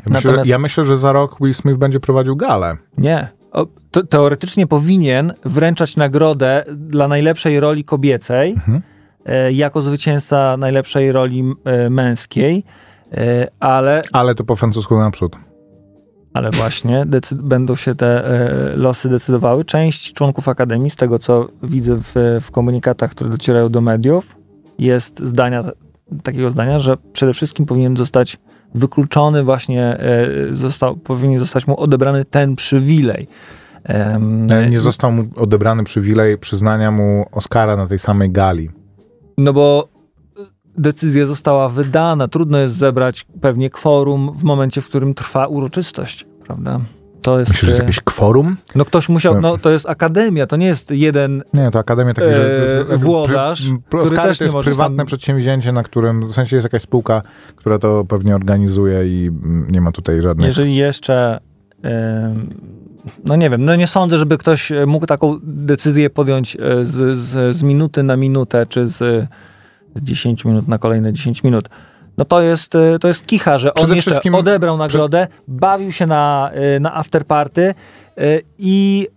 [0.05, 2.77] myślę, Natomiast- ja myślę, że za rok Will Smith będzie prowadził galę.
[2.97, 3.27] Nie.
[3.51, 3.65] O,
[4.09, 8.81] teoretycznie powinien wręczać nagrodę dla najlepszej roli kobiecej Mhm.
[9.25, 12.63] e, jako zwycięzca najlepszej roli e, męskiej,
[13.13, 15.35] e, ale, Ale to po francusku naprzód.
[16.33, 17.05] Ale właśnie
[17.35, 19.63] będą się te e, losy decydowały.
[19.63, 24.35] Część członków Akademii, z tego co widzę w, w komunikatach, które docierają do mediów,
[24.79, 25.63] jest zdania,
[26.23, 28.37] takiego zdania, że przede wszystkim powinien zostać
[28.75, 33.27] wykluczony właśnie, e, został, powinien zostać mu odebrany ten przywilej.
[33.83, 34.19] E,
[34.69, 38.69] Nie został mu odebrany przywilej przyznania mu Oscara na tej samej gali.
[39.37, 39.87] No bo
[40.79, 42.27] decyzja została wydana.
[42.27, 46.79] Trudno jest zebrać pewnie kworum w momencie, w którym trwa uroczystość, prawda?
[47.21, 47.51] To jest.
[47.51, 48.57] Myślisz, że jest e, jakieś kworum?
[48.75, 51.43] No ktoś musiał, no to jest akademia, to nie jest jeden.
[51.53, 52.85] Nie, to Akademia takich, że...
[52.89, 56.81] E, włodarz, który też to jest prywatne sam- przedsięwzięcie, na którym, w sensie jest jakaś
[56.81, 57.21] spółka,
[57.55, 60.47] która to pewnie organizuje i mm, nie ma tutaj żadnych...
[60.47, 61.39] Jeżeli jeszcze.
[61.83, 62.49] em,
[63.25, 67.17] No nie wiem, no nie sądzę, żeby ktoś e, mógł taką decyzję podjąć e, z,
[67.17, 69.27] z, z minuty na minutę, czy z,
[69.95, 71.69] z 10 minut na kolejne 10 minut.
[72.17, 76.05] No to jest, e, to jest kicha, że on jeszcze wszystkim- odebrał nagrodę, bawił się
[76.07, 77.61] na, e, na afterparty
[78.17, 79.07] e, i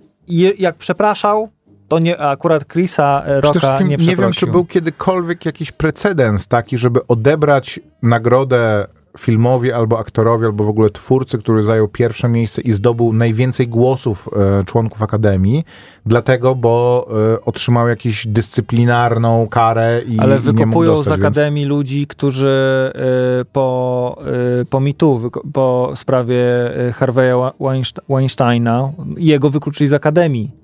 [0.58, 1.48] jak przepraszał,
[1.88, 4.22] to nie, akurat Chrisa Przede Rocka wszystkim nie nie, przeprosił.
[4.22, 8.86] wiem, czy był kiedykolwiek jakiś precedens taki, żeby odebrać nagrodę
[9.18, 14.28] filmowi albo aktorowi, albo w ogóle twórcy, który zajął pierwsze miejsce i zdobył najwięcej głosów
[14.60, 15.64] e, członków Akademii,
[16.06, 22.06] dlatego, bo e, otrzymał jakąś dyscyplinarną karę i, Ale i wykopują dostać, z akademii ludzi,
[22.06, 22.92] którzy
[23.40, 24.18] y, po,
[24.62, 26.44] y, po mitu, po sprawie
[26.88, 30.61] y, Harvey'a Weinst- Weinsteina, jego wykluczyli z akademii.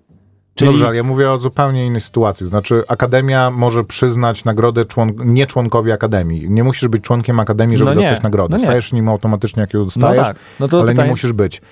[0.58, 2.46] Czyli Dobrze, ale ja mówię o zupełnie innej sytuacji.
[2.46, 5.12] Znaczy, Akademia może przyznać nagrodę człon...
[5.24, 6.50] nie członkowi Akademii.
[6.50, 8.56] Nie musisz być członkiem Akademii, żeby No nie, dostać nagrodę.
[8.56, 8.58] no.
[8.58, 11.62] Stajesz nim automatycznie, jak ją no dostajesz, tak, no to ale nie musisz być.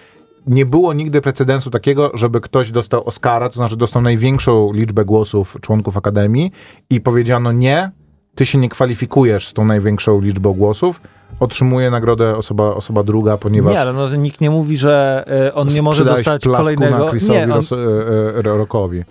[0.46, 5.56] Nie było nigdy precedensu takiego, żeby ktoś dostał Oscara, to znaczy dostał największą liczbę głosów
[5.60, 6.52] członków Akademii
[6.90, 7.90] i powiedziano nie,
[8.34, 11.00] ty się nie kwalifikujesz z tą największą liczbą głosów,
[11.40, 15.68] otrzymuje nagrodę osoba, osoba druga, ponieważ Nie, ale no, nikt nie mówi, że y, on
[15.68, 16.98] nie może dostać kolejnego.
[17.04, 19.04] na Chrisowi Nie, on, Ros- e, e, Rockowi.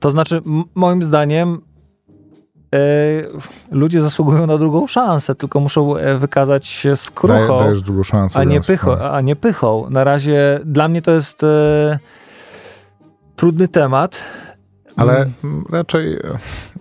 [0.00, 0.40] to znaczy,
[0.74, 1.60] moim zdaniem,
[3.70, 7.74] ludzie zasługują na drugą szansę, tylko muszą e, wykazać się skruchą.
[7.84, 8.38] drugą szansę.
[8.38, 9.10] a nie, pycho, no.
[9.12, 9.90] a nie pychą.
[9.90, 11.98] Na razie dla mnie to jest e,
[13.36, 14.18] trudny temat.
[14.96, 15.64] Ale Mm.
[15.70, 16.18] raczej,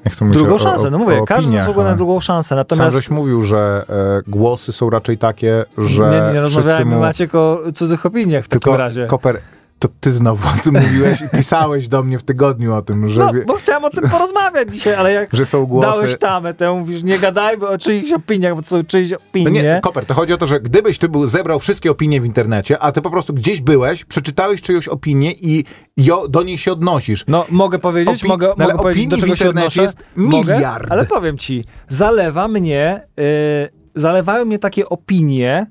[0.09, 2.19] chcę mówić Drugą o, szansę, o, no mówię, o każdy opiniach, zasługuje na ale drugą
[2.19, 2.49] szansę.
[2.49, 7.01] Sam Natomiast żeś mówił, że e, głosy są raczej takie, że nie, nie rozmawiajmy mu...
[7.01, 9.07] Maciek o cudzych opiniach w Tylko, takim razie.
[9.07, 9.39] Koper,
[9.79, 13.21] to ty znowu o tym mówiłeś i pisałeś do mnie w tygodniu o tym, że,
[13.21, 15.87] No, bo chciałem o tym porozmawiać dzisiaj, ale jak że są głosy...
[15.87, 19.51] dałeś tamę, to mówisz, nie gadajmy o czyichś opiniach, bo to są czyjeś No opinie.
[19.63, 22.79] nie, Koper, to chodzi o to, że gdybyś ty był, zebrał wszystkie opinie w internecie,
[22.79, 25.63] a ty po prostu gdzieś byłeś, przeczytałeś czyjąś opinię i
[25.97, 27.23] jo, do niej się odnosisz.
[27.27, 30.53] No, mogę powiedzieć, Opi- mogę, no, mogę powiedzieć, do w czego się internecie jest Mogę,
[30.55, 30.87] miliard.
[30.91, 35.67] ale powiem ci, zalewa mnie, y, zalewają mnie takie opinie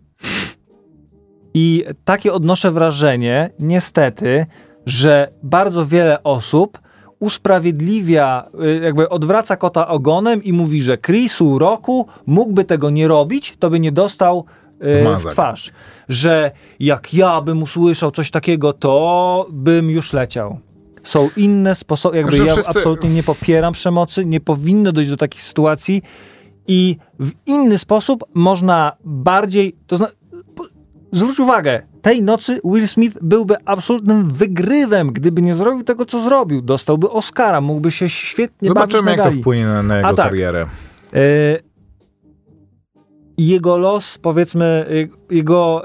[1.59, 4.47] i takie odnoszę wrażenie, niestety,
[4.87, 6.79] że bardzo wiele osób
[7.21, 13.57] usprawiedliwia, y, jakby odwraca kota ogonem i mówi, że Chrisu roku mógłby tego nie robić,
[13.59, 14.45] to by nie dostał
[14.83, 15.33] y, w Wmazać.
[15.33, 15.73] twarz.
[16.09, 16.51] Że
[16.81, 20.59] jak ja bym usłyszał coś takiego, to bym już leciał.
[21.03, 25.43] Są inne sposoby, jakby ja wszyscy- absolutnie nie popieram przemocy, nie powinno dojść do takich
[25.43, 26.03] sytuacji
[26.69, 30.13] i w inny sposób można bardziej, to zna, po-
[31.19, 36.63] zwróć uwagę, tej nocy Will Smith byłby absolutnym wygrywem, gdyby nie zrobił tego, co zrobił.
[36.63, 39.43] Dostałby Oscara, mógłby się świetnie Zobaczymy, bawić jak na to gali.
[39.43, 40.27] wpłynie na, na jego A tak.
[40.27, 40.67] karierę.
[41.15, 41.19] E,
[43.39, 44.65] jego los, powiedzmy,
[45.31, 45.83] e, jego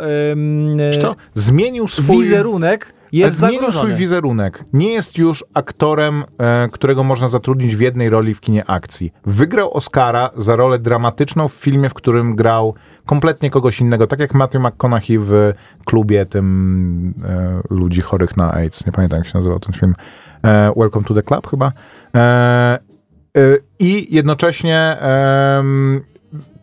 [1.01, 1.15] co?
[1.33, 2.17] Zmienił swój...
[2.17, 3.85] wizerunek jest Zmienił zagrożony.
[3.85, 4.65] swój wizerunek.
[4.73, 9.13] Nie jest już aktorem, e, którego można zatrudnić w jednej roli w kinie akcji.
[9.25, 12.75] Wygrał Oscara za rolę dramatyczną w filmie, w którym grał
[13.05, 15.53] kompletnie kogoś innego, tak jak Matthew McConaughey w
[15.85, 18.85] klubie tym e, ludzi chorych na AIDS.
[18.85, 19.95] Nie pamiętam, jak się nazywał ten film.
[20.43, 21.71] E, Welcome to the Club chyba.
[22.15, 24.97] E, e, I jednocześnie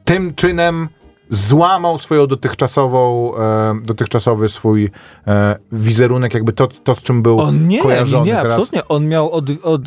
[0.05, 0.89] tym czynem
[1.31, 4.91] złamał swoją dotychczasową, e, dotychczasowy swój
[5.27, 8.27] e, wizerunek, jakby to, to, z czym był On nie, nie, kojarzony.
[8.27, 8.89] nie, Teraz absolutnie.
[8.89, 9.83] On miał od, od,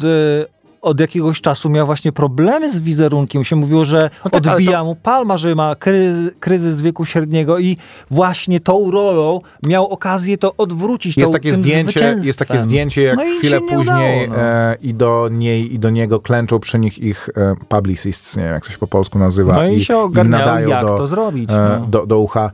[0.81, 3.43] od jakiegoś czasu miał właśnie problemy z wizerunkiem.
[3.43, 7.59] Się mówiło, że No tak, odbija to- mu palma, że ma kry, kryzys wieku średniego
[7.59, 7.77] i
[8.11, 11.17] właśnie tą rolą miał okazję to odwrócić.
[11.17, 14.35] jest tą, takie, zdjęcie, jest takie zdjęcie, jak No i chwilę później udało, no.
[14.37, 18.53] e, i do niej i do niego klęczą przy nich ich e, publicists, nie wiem
[18.53, 19.53] jak to się po polsku nazywa.
[19.53, 21.49] No i, się ogarniają, jak do, to zrobić.
[21.51, 21.87] e, No.
[21.87, 22.51] do, do ucha.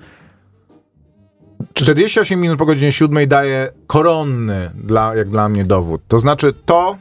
[1.73, 6.01] 48 minut po godzinie 7 daje koronny, dla, jak dla mnie, dowód.
[6.07, 6.97] To znaczy to,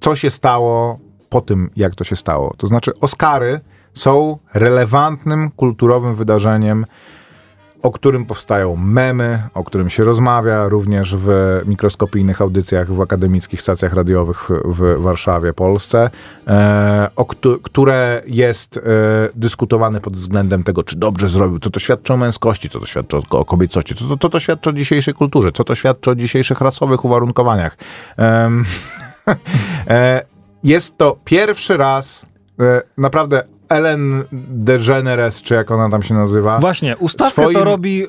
[0.00, 0.98] co się stało
[1.28, 2.54] po tym, jak to się stało.
[2.56, 3.60] To znaczy Oscary
[3.94, 6.86] są relevantnym kulturowym wydarzeniem,
[7.82, 11.28] o którym powstają memy, o którym się rozmawia również w
[11.66, 16.10] mikroskopijnych audycjach w akademickich stacjach radiowych w Warszawie, Polsce,
[16.46, 18.80] e, o któ- które jest e,
[19.34, 23.16] dyskutowane pod względem tego, czy dobrze zrobił, co to świadczy o męskości, co to świadczy
[23.16, 26.60] o, o co to, co to świadczy o dzisiejszej kulturze, co to świadczy o dzisiejszych
[26.60, 27.76] rasowych uwarunkowaniach.
[28.18, 28.50] E,
[30.64, 32.26] jest to pierwszy raz,
[32.60, 37.98] e, naprawdę Ellen DeGeneres, czy jak ona tam się nazywa, Właśnie, ustawkę swoim- to robi...
[37.98, 38.06] Yy,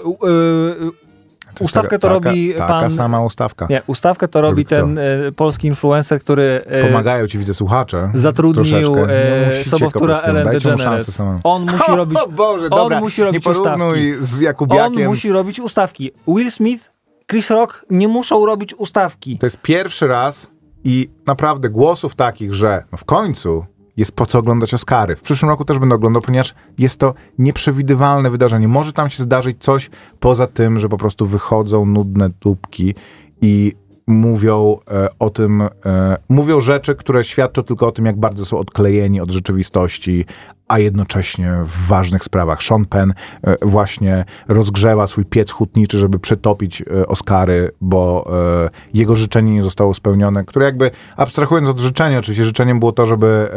[1.52, 2.92] jest ustawkę to taka- robi taka pan...
[2.92, 3.68] sama ustawka.
[3.70, 4.76] Nie, ustawkę to robi kto?
[4.76, 8.12] ten e, polski influencer, który e, Pomagają ci, widzę, słuchacze.
[8.14, 11.22] zatrudnił e, musicie sobowtóra Ellen DeGeneres.
[11.44, 12.20] On musi robić...
[12.20, 15.02] O Boże, on dobra, musi robić nie porównuj z Jakubiakiem.
[15.02, 16.12] On musi robić ustawki.
[16.28, 16.92] Will Smith,
[17.30, 19.38] Chris Rock nie muszą robić ustawki.
[19.38, 20.48] To jest pierwszy raz
[20.84, 23.66] i naprawdę głosów takich, że no w końcu
[23.98, 25.16] jest po co oglądać Oscary.
[25.16, 28.68] W przyszłym roku też będę oglądał, ponieważ jest to nieprzewidywalne wydarzenie.
[28.68, 32.96] Może tam się zdarzyć coś poza tym, że po prostu wychodzą nudne dupki
[33.42, 33.74] i
[34.08, 38.58] mówią e, o tym, e, mówią rzeczy, które świadczą tylko o tym, jak bardzo są
[38.58, 40.26] odklejeni od rzeczywistości,
[40.72, 42.64] a jednocześnie w ważnych sprawach.
[42.64, 43.14] Sean Penn
[43.44, 48.32] e, właśnie rozgrzewa swój piec hutniczy, żeby przetopić e, Oscary, bo
[48.66, 53.06] e, jego życzenie nie zostało spełnione, które jakby, abstrahując od życzenia, oczywiście życzeniem było to,
[53.06, 53.52] żeby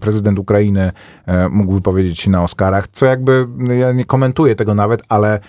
[0.00, 0.92] prezydent Ukrainy
[1.50, 5.40] mógł wypowiedzieć się na Oscarach, co jakby, no, ja nie komentuję tego nawet, ale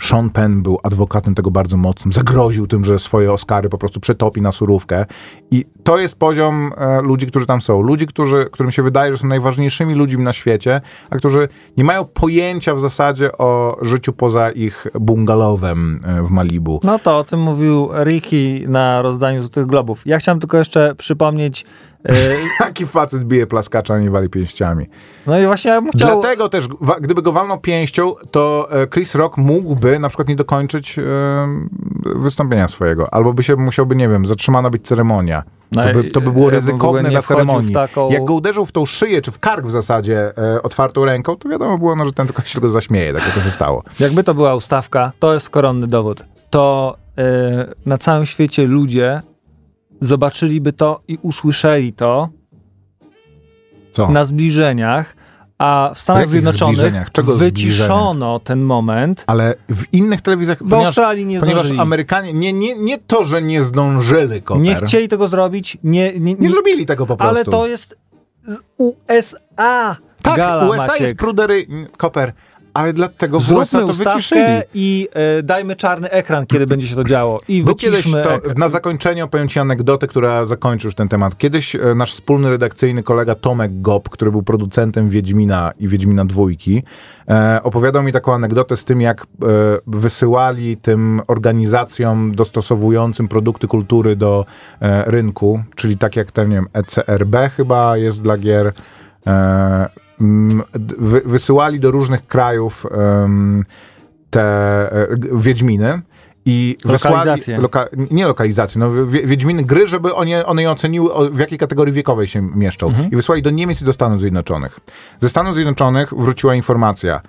[0.00, 4.40] Sean Penn był adwokatem tego bardzo mocnym, zagroził tym, że swoje Oscary po prostu przetopi
[4.40, 5.06] na surówkę
[5.50, 6.72] i to jest poziom
[7.02, 7.82] ludzi, którzy tam są.
[7.82, 12.04] Ludzi, którzy, którym się wydaje, że są najważniejszymi ludźmi na świecie, a którzy nie mają
[12.04, 16.80] pojęcia w zasadzie o życiu poza ich bungalowem e, w Malibu.
[16.84, 20.02] No to o tym mówił Ricky na rozdaniu Złotych Globów.
[20.06, 21.64] Ja chciałem tylko jeszcze przypomnieć,
[22.04, 22.14] e,
[22.58, 24.86] Taki facet bije plaskacza, a nie wali pięściami.
[25.26, 26.20] no i właśnie ja bym chciał...
[26.20, 26.68] Dlatego też,
[27.00, 30.96] gdyby go walnął pięścią, to e, Chris Rock mógłby na przykład nie dokończyć
[32.16, 33.14] wystąpienia swojego.
[33.14, 35.42] Albo by się musiałby, nie wiem, zatrzymana być ceremonia.
[35.72, 37.72] No To by, to by było ogóle ryzykowne w ceremonii.
[37.74, 41.36] taką- Jak go uderzył w tą szyję, czy w kark w zasadzie e, otwartą ręką,
[41.36, 43.82] to wiadomo było, no, że ten tylko się go zaśmieje, tak jak to się stało.
[44.00, 46.24] Jakby to była ustawka, to jest koronny dowód.
[46.50, 49.22] To e, na całym świecie ludzie
[50.00, 52.28] zobaczyliby to i usłyszeli to
[53.92, 54.08] Co?
[54.10, 55.16] na zbliżeniach,
[55.58, 57.12] a w Stanach Zjednoczonych?
[57.12, 59.24] Czego wyciszono ten moment.
[59.26, 60.58] Ale w innych telewizjach...
[60.64, 61.80] W Australii nie Ponieważ zdążyli.
[61.80, 62.32] Amerykanie...
[62.32, 64.62] Nie, nie, nie to, że nie zdążyli, Koper.
[64.62, 67.36] Nie chcieli tego zrobić, nie, nie, Nie zrobili tego po prostu.
[67.36, 67.98] ale to jest
[68.42, 71.00] z USA Tak, gala, USA Maciek.
[71.00, 71.66] jest prudery...
[71.96, 72.32] Koper.
[72.74, 74.42] Ale dlatego Zróbmy USA to wyciszyli.
[74.74, 77.40] i e, dajmy czarny ekran, kiedy będzie się to działo.
[77.48, 78.54] I Bo kiedyś to, ekran.
[78.56, 81.38] na zakończenie opowiem Ci anegdotę, która zakończy już ten temat.
[81.38, 86.82] Kiedyś e, nasz wspólny redakcyjny kolega Tomek Gop, który był producentem Wiedźmina i Wiedźmina Dwójki,
[87.28, 89.26] e, opowiadał mi taką anegdotę z tym, jak
[89.86, 94.44] wysyłali tym organizacjom dostosowującym produkty kultury do
[95.06, 98.72] rynku, czyli tak jak ten, nie wiem, ECRB chyba jest dla gier,
[101.24, 102.86] wysyłali do różnych krajów
[104.30, 104.42] te
[104.92, 106.00] e, Wiedźminy
[106.46, 107.34] i Lokalizacje.
[107.56, 111.58] wysłali, loka, nie lokalizacje, no wie- Wiedźminy gry, żeby one, one je oceniły, w jakiej
[111.58, 112.92] kategorii wiekowej się mieszczą.
[113.12, 114.80] I wysłali do Niemiec i do Stanów Zjednoczonych.
[115.20, 117.20] Ze Stanów Zjednoczonych wróciła informacja,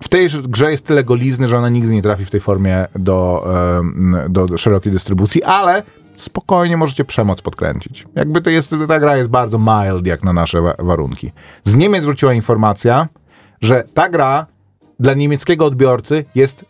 [0.00, 3.46] w tej grze jest tyle golizny, że ona nigdy nie trafi w tej formie do,
[4.28, 5.82] do, szerokiej dystrybucji, ale
[6.16, 8.06] spokojnie możecie przemoc podkręcić.
[8.14, 11.32] Jakby to jest, ta gra jest bardzo mild jak na nasze wa- warunki.
[11.64, 13.08] Z Niemiec wróciła informacja,
[13.60, 14.46] że ta gra
[15.00, 16.64] dla niemieckiego odbiorcy jest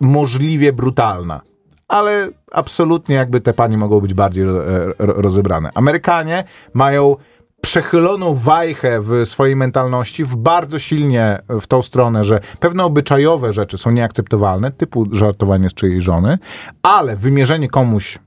[0.00, 1.40] niemożliwie brutalna.
[1.88, 4.52] Ale absolutnie jakby te panie mogą być bardziej ro,
[4.98, 5.70] rozebrane.
[5.74, 7.16] Amerykanie mają
[7.60, 13.78] przechyloną wajchę w swojej mentalności w bardzo silnie w tą stronę, że pewne obyczajowe rzeczy
[13.78, 16.38] są nieakceptowalne, typu żartowanie z czyjej żony,
[16.82, 18.18] ale wymierzenie komuś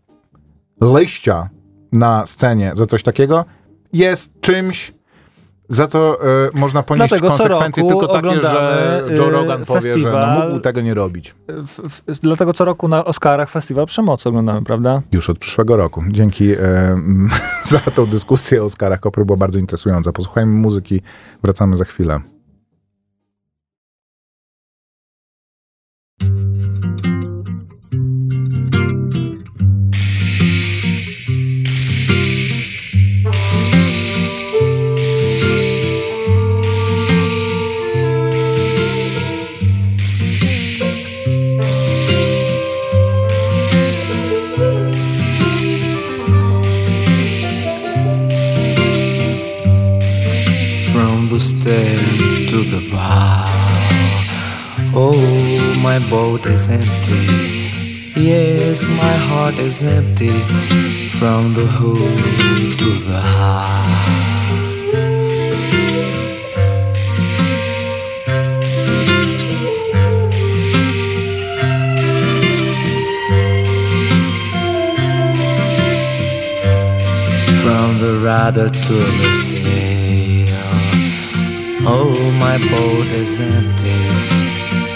[0.82, 1.50] liścia
[1.92, 3.46] na scenie za coś takiego
[3.94, 4.94] jest czymś,
[5.70, 9.88] za to e, można ponieść Dlatego konsekwencje tylko takie, że Joe y, Rogan powie, że
[9.88, 10.49] no, festiwal.
[10.49, 11.36] mógł tego nie robić.
[11.47, 15.01] W, w, dlatego co roku na Oscarach festiwal przemocy oglądamy, prawda?
[15.11, 16.03] Już od przyszłego roku.
[16.09, 17.30] Dzięki e, mm,
[17.66, 18.99] za tą dyskusję o Oscarach.
[18.99, 20.11] Kopry była bardzo interesująca.
[20.11, 21.01] Posłuchajmy muzyki.
[21.43, 22.33] Wracamy za chwilę.
[55.94, 57.24] My boat is empty.
[58.20, 60.34] Yes, my heart is empty.
[61.20, 62.24] From the hood
[62.82, 63.91] to the heart.
[77.64, 80.48] From the rudder to the sail.
[81.86, 84.43] Oh, my boat is empty.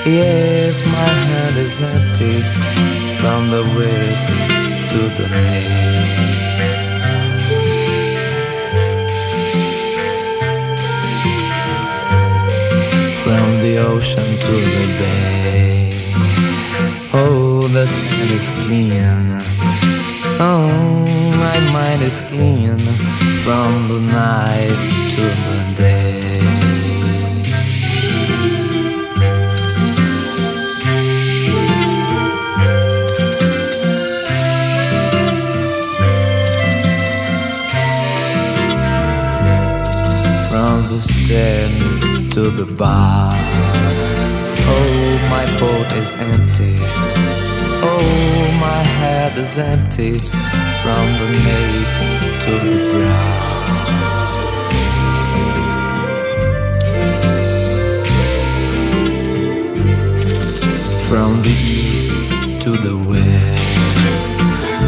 [0.07, 2.39] Yes, my hand is empty.
[3.19, 4.29] From the west
[4.91, 6.07] to the main.
[13.21, 15.91] From the ocean to the bay.
[17.11, 19.41] Oh, the sand is clean.
[20.39, 20.69] Oh,
[21.35, 22.79] my mind is clean
[23.43, 26.06] from the night to the day.
[41.27, 43.29] To the bar.
[44.65, 46.75] Oh, my boat is empty.
[47.83, 51.89] Oh, my head is empty from the nape
[52.43, 53.47] to the brow.
[61.09, 62.09] From the east
[62.63, 64.33] to the west.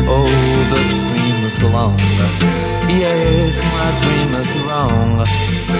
[0.07, 0.31] Oh,
[0.69, 1.99] the stream is long.
[2.89, 5.25] Yes, my dream is wrong.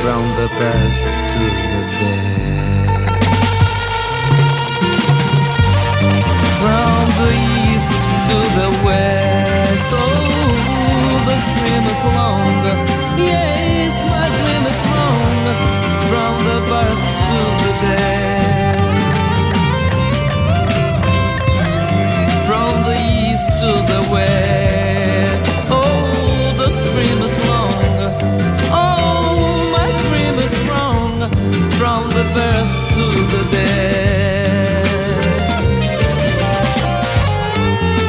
[0.02, 1.02] From the birth
[1.32, 1.42] to
[1.72, 2.50] the dead.
[6.60, 7.32] from the
[7.64, 7.92] east
[8.30, 9.90] to the west.
[9.92, 12.52] Oh, the stream is long.
[13.32, 15.44] Yes, my dream is long.
[16.10, 18.82] From the birth to the death.
[22.48, 24.49] From the east to the west.
[31.80, 34.86] from the birth to the death.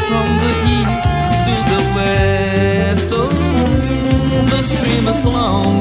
[0.09, 1.11] From the east
[1.47, 3.31] to the west, oh,
[4.53, 5.77] the stream is long.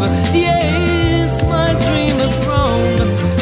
[0.48, 2.84] Yes, my dream is strong.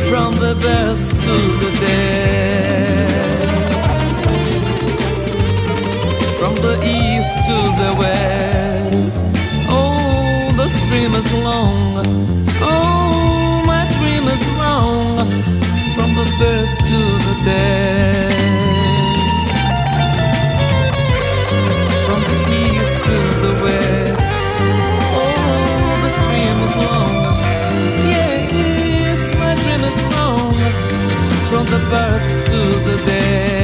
[0.09, 3.47] From the birth to the death.
[6.39, 9.13] From the east to the west,
[9.69, 12.05] oh, the stream is long.
[12.61, 13.26] Oh.
[31.49, 33.56] From the birth to the death.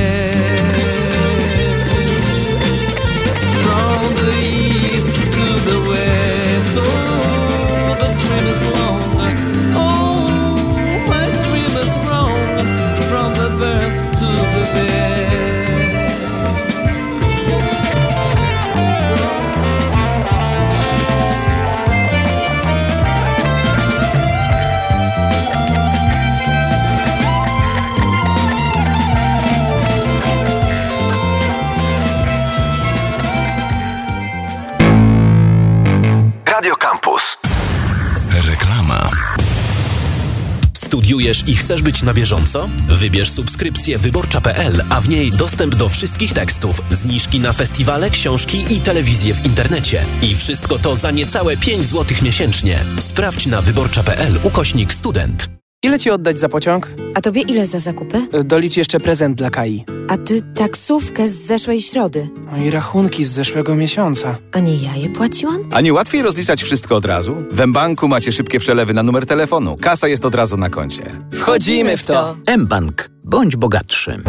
[41.34, 42.70] Studiujesz i chcesz być na bieżąco?
[42.88, 48.82] Wybierz subskrypcję wyborcza.pl, a w niej dostęp do wszystkich tekstów, zniżki na festiwale, książki i
[48.82, 50.06] telewizję w internecie.
[50.22, 52.80] I wszystko to za niecałe 5 zł miesięcznie.
[53.00, 55.50] Sprawdź na wyborcza.pl ukośnik student.
[55.84, 57.03] Ile ci oddać za pociąg?
[57.16, 58.28] A tobie ile za zakupy?
[58.34, 59.86] Y, Dolicz jeszcze prezent dla Kai.
[60.09, 62.30] A ty taksówkę z zeszłej środy.
[62.51, 64.38] No i rachunki z zeszłego miesiąca.
[64.51, 65.57] A nie ja je płaciłam?
[65.72, 67.36] A nie łatwiej rozliczać wszystko od razu?
[67.51, 69.78] W mBanku macie szybkie przelewy na numer telefonu.
[69.82, 71.03] Kasa jest od razu na koncie.
[71.32, 72.36] Wchodzimy w to!
[72.57, 73.09] mBank.
[73.24, 74.24] Bądź bogatszym.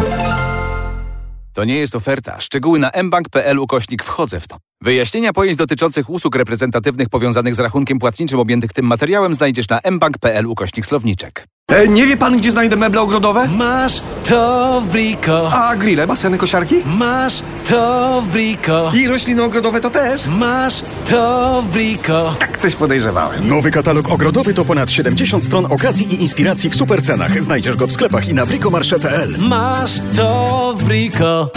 [1.53, 2.41] To nie jest oferta.
[2.41, 4.57] Szczegóły na mbank.pl ukośnik wchodzę w to.
[4.85, 10.47] Wyjaśnienia pojęć dotyczących usług reprezentatywnych powiązanych z rachunkiem płatniczym objętych tym materiałem znajdziesz na mbank.pl
[10.47, 11.47] ukośnik słowniczek.
[11.69, 13.49] E, nie wie pan, gdzie znajdę meble ogrodowe?
[13.49, 15.53] Masz to w Brico.
[15.53, 16.75] A grille, baseny, kosiarki?
[16.87, 18.93] Masz to w Brico.
[18.95, 20.27] I rośliny ogrodowe to też?
[20.27, 22.37] Masz to w Brico.
[22.39, 23.49] Tak coś podejrzewałem.
[23.49, 27.43] Nowy katalog ogrodowy to ponad 70 stron okazji i inspiracji w supercenach.
[27.43, 29.37] Znajdziesz go w sklepach i na bricomarche.pl.
[29.39, 31.51] Masz to w Brico.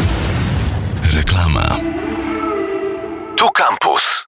[3.38, 4.28] Tu Campus.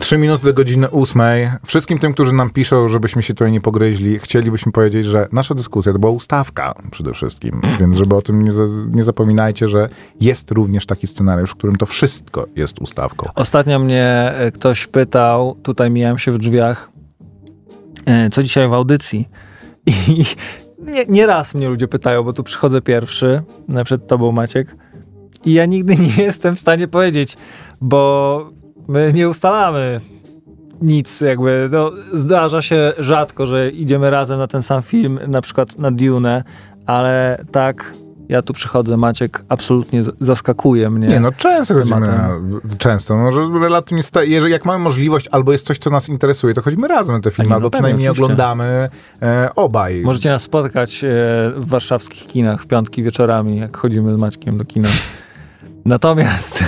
[0.00, 1.50] Trzy minuty do godziny ósmej.
[1.66, 5.92] Wszystkim tym, którzy nam piszą, żebyśmy się tutaj nie pogryźli, chcielibyśmy powiedzieć, że nasza dyskusja
[5.92, 9.88] to była ustawka przede wszystkim, więc żeby o tym nie, za, nie zapominajcie, że
[10.20, 13.26] jest również taki scenariusz, w którym to wszystko jest ustawką.
[13.34, 16.90] Ostatnio mnie e, ktoś pytał, tutaj mijałem się w drzwiach,
[18.06, 19.28] e, co dzisiaj w audycji.
[19.86, 20.24] I
[20.94, 23.42] nie, nie raz mnie ludzie pytają, bo tu przychodzę pierwszy,
[23.84, 24.85] przed tobą Maciek.
[25.46, 27.36] I ja nigdy nie jestem w stanie powiedzieć,
[27.80, 28.50] bo
[28.88, 30.00] my nie ustalamy
[30.82, 31.68] nic jakby.
[31.72, 36.44] No, zdarza się rzadko, że idziemy razem na ten sam film, na przykład na Dune,
[36.86, 37.92] ale tak,
[38.28, 41.08] ja tu przychodzę, Maciek absolutnie zaskakuje mnie.
[41.08, 42.08] Nie, no często chodzimy,
[42.78, 46.62] często, może relatywnie, sta- jeżeli jak mamy możliwość, albo jest coś, co nas interesuje, to
[46.62, 48.24] chodzimy razem na te filmy, nie, no albo pewnie, przynajmniej oczywiście.
[48.24, 48.88] oglądamy
[49.22, 50.02] e, obaj.
[50.04, 51.08] Możecie nas spotkać e,
[51.56, 54.88] w warszawskich kinach w piątki wieczorami, jak chodzimy z Maćkiem do kina.
[55.86, 56.60] Natomiast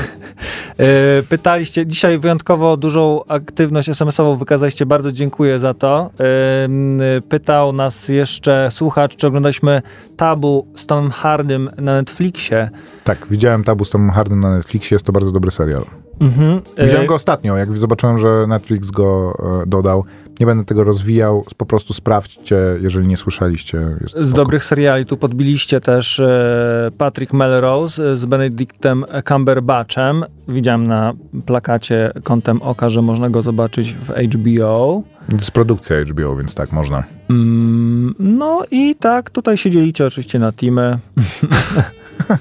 [0.78, 6.10] e, pytaliście, dzisiaj wyjątkowo dużą aktywność SMS-ową wykazaliście, bardzo dziękuję za to.
[6.20, 9.82] E, pytał nas jeszcze słuchacz, czy oglądaliśmy
[10.16, 12.70] Tabu z Tomem Hardym na Netflixie.
[13.04, 15.84] Tak, widziałem Tabu z Tomem Hardym na Netflixie, jest to bardzo dobry serial.
[16.20, 16.60] Mhm.
[16.76, 20.04] E, Widziałem go ostatnio, jak zobaczyłem, że Netflix go dodał.
[20.40, 23.96] Nie będę tego rozwijał, po prostu sprawdźcie, jeżeli nie słyszeliście.
[24.16, 30.24] Z dobrych seriali tu podbiliście też e, Patrick Melrose e, z Benedictem Cumberbatchem.
[30.48, 31.12] Widziałem na
[31.46, 35.02] plakacie kątem oka, że można go zobaczyć w HBO.
[35.30, 37.04] To jest produkcja HBO, więc tak, można.
[37.30, 40.98] Mm, no i tak, tutaj się dzielicie oczywiście na teamy.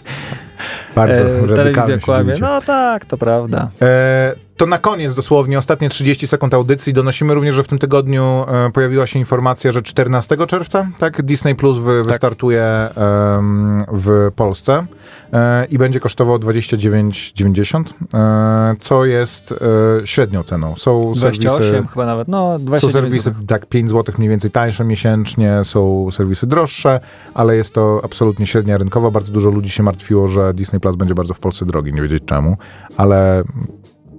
[0.97, 2.33] Bardzo E, telewizja kłamie.
[2.41, 3.69] No tak, to prawda.
[3.81, 6.93] E, to na koniec dosłownie, ostatnie 30 sekund audycji.
[6.93, 11.55] Donosimy również, że w tym tygodniu e, pojawiła się informacja, że 14 czerwca tak, Disney
[11.55, 14.85] Plus wy, wystartuje em, w Polsce
[15.33, 17.83] e, i będzie kosztował 29,90,
[18.13, 20.75] e, co jest e, średnią ceną.
[20.77, 22.27] Są 28 serwisy, chyba nawet.
[22.27, 23.47] No, są 29 serwisy złotych.
[23.47, 26.99] tak 5 zł mniej więcej tańsze miesięcznie, są serwisy droższe,
[27.33, 29.11] ale jest to absolutnie średnia rynkowa.
[29.11, 32.23] Bardzo dużo ludzi się martwiło, że Disney Plus będzie bardzo w Polsce drogi, nie wiedzieć
[32.25, 32.57] czemu,
[32.97, 33.43] ale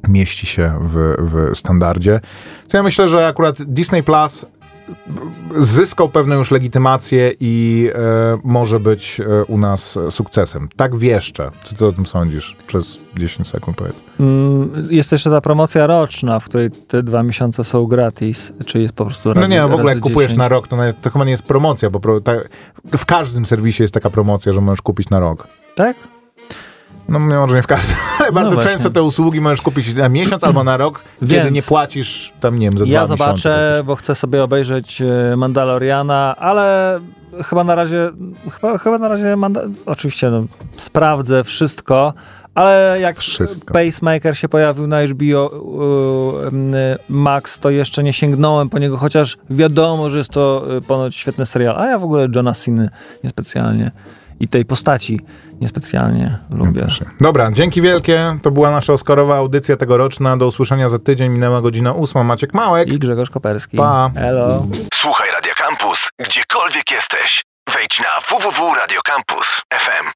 [0.08, 2.20] mieści się w, w standardzie.
[2.68, 4.46] To ja myślę, że akurat Disney Plus
[5.58, 7.98] zyskał pewną już legitymację i e,
[8.44, 10.68] może być e, u nas sukcesem.
[10.76, 11.50] Tak wieszczę.
[11.64, 12.56] Co ty o tym sądzisz?
[12.66, 13.94] Przez 10 sekund powiedz.
[14.20, 18.94] Mm, Jest jeszcze ta promocja roczna, w której te dwa miesiące są gratis, czy jest
[18.94, 20.38] po prostu No razy, nie, w ogóle jak kupujesz 10.
[20.38, 22.00] na rok, to, nawet, to chyba nie jest promocja, bo
[22.98, 25.48] w każdym serwisie jest taka promocja, że możesz kupić na rok.
[25.74, 25.96] Tak?
[27.08, 28.72] No może nie w każdym, ale bardzo właśnie.
[28.72, 32.58] często te usługi możesz kupić na miesiąc albo na rok, kiedy Więc- nie płacisz tam,
[32.58, 33.24] nie wiem, za dwa Ja miesiące.
[33.24, 35.02] zobaczę, bo chcę sobie obejrzeć
[35.32, 37.00] e, Mandaloriana, ale
[37.44, 38.10] chyba na razie,
[38.52, 40.44] chyba, chyba na razie, manda- oczywiście no,
[40.76, 42.14] sprawdzę wszystko,
[42.54, 43.74] ale jak Wszystko.
[43.74, 45.50] Pacemaker się pojawił na HBO
[46.44, 46.74] e, m,
[47.08, 51.46] Max, to jeszcze nie sięgnąłem po niego, chociaż wiadomo, że jest to e, ponoć świetny
[51.46, 52.88] serial, a ja w ogóle Johna Cena
[53.24, 53.90] niespecjalnie
[54.40, 55.20] i tej postaci
[55.60, 56.86] niespecjalnie lubię.
[57.20, 58.36] Dobra, dzięki wielkie.
[58.42, 60.36] To była nasza Oscarowa audycja tegoroczna.
[60.36, 61.32] Do usłyszenia za tydzień.
[61.32, 62.24] Minęła godzina ósma.
[62.24, 62.88] Maciek Małek.
[62.88, 63.76] I Grzegorz Koperski.
[63.76, 64.10] Pa.
[64.14, 64.66] Hello.
[64.94, 67.44] Słuchaj Radio Campus, gdziekolwiek jesteś.
[67.74, 70.10] Wejdź na www.radiocampus.fm.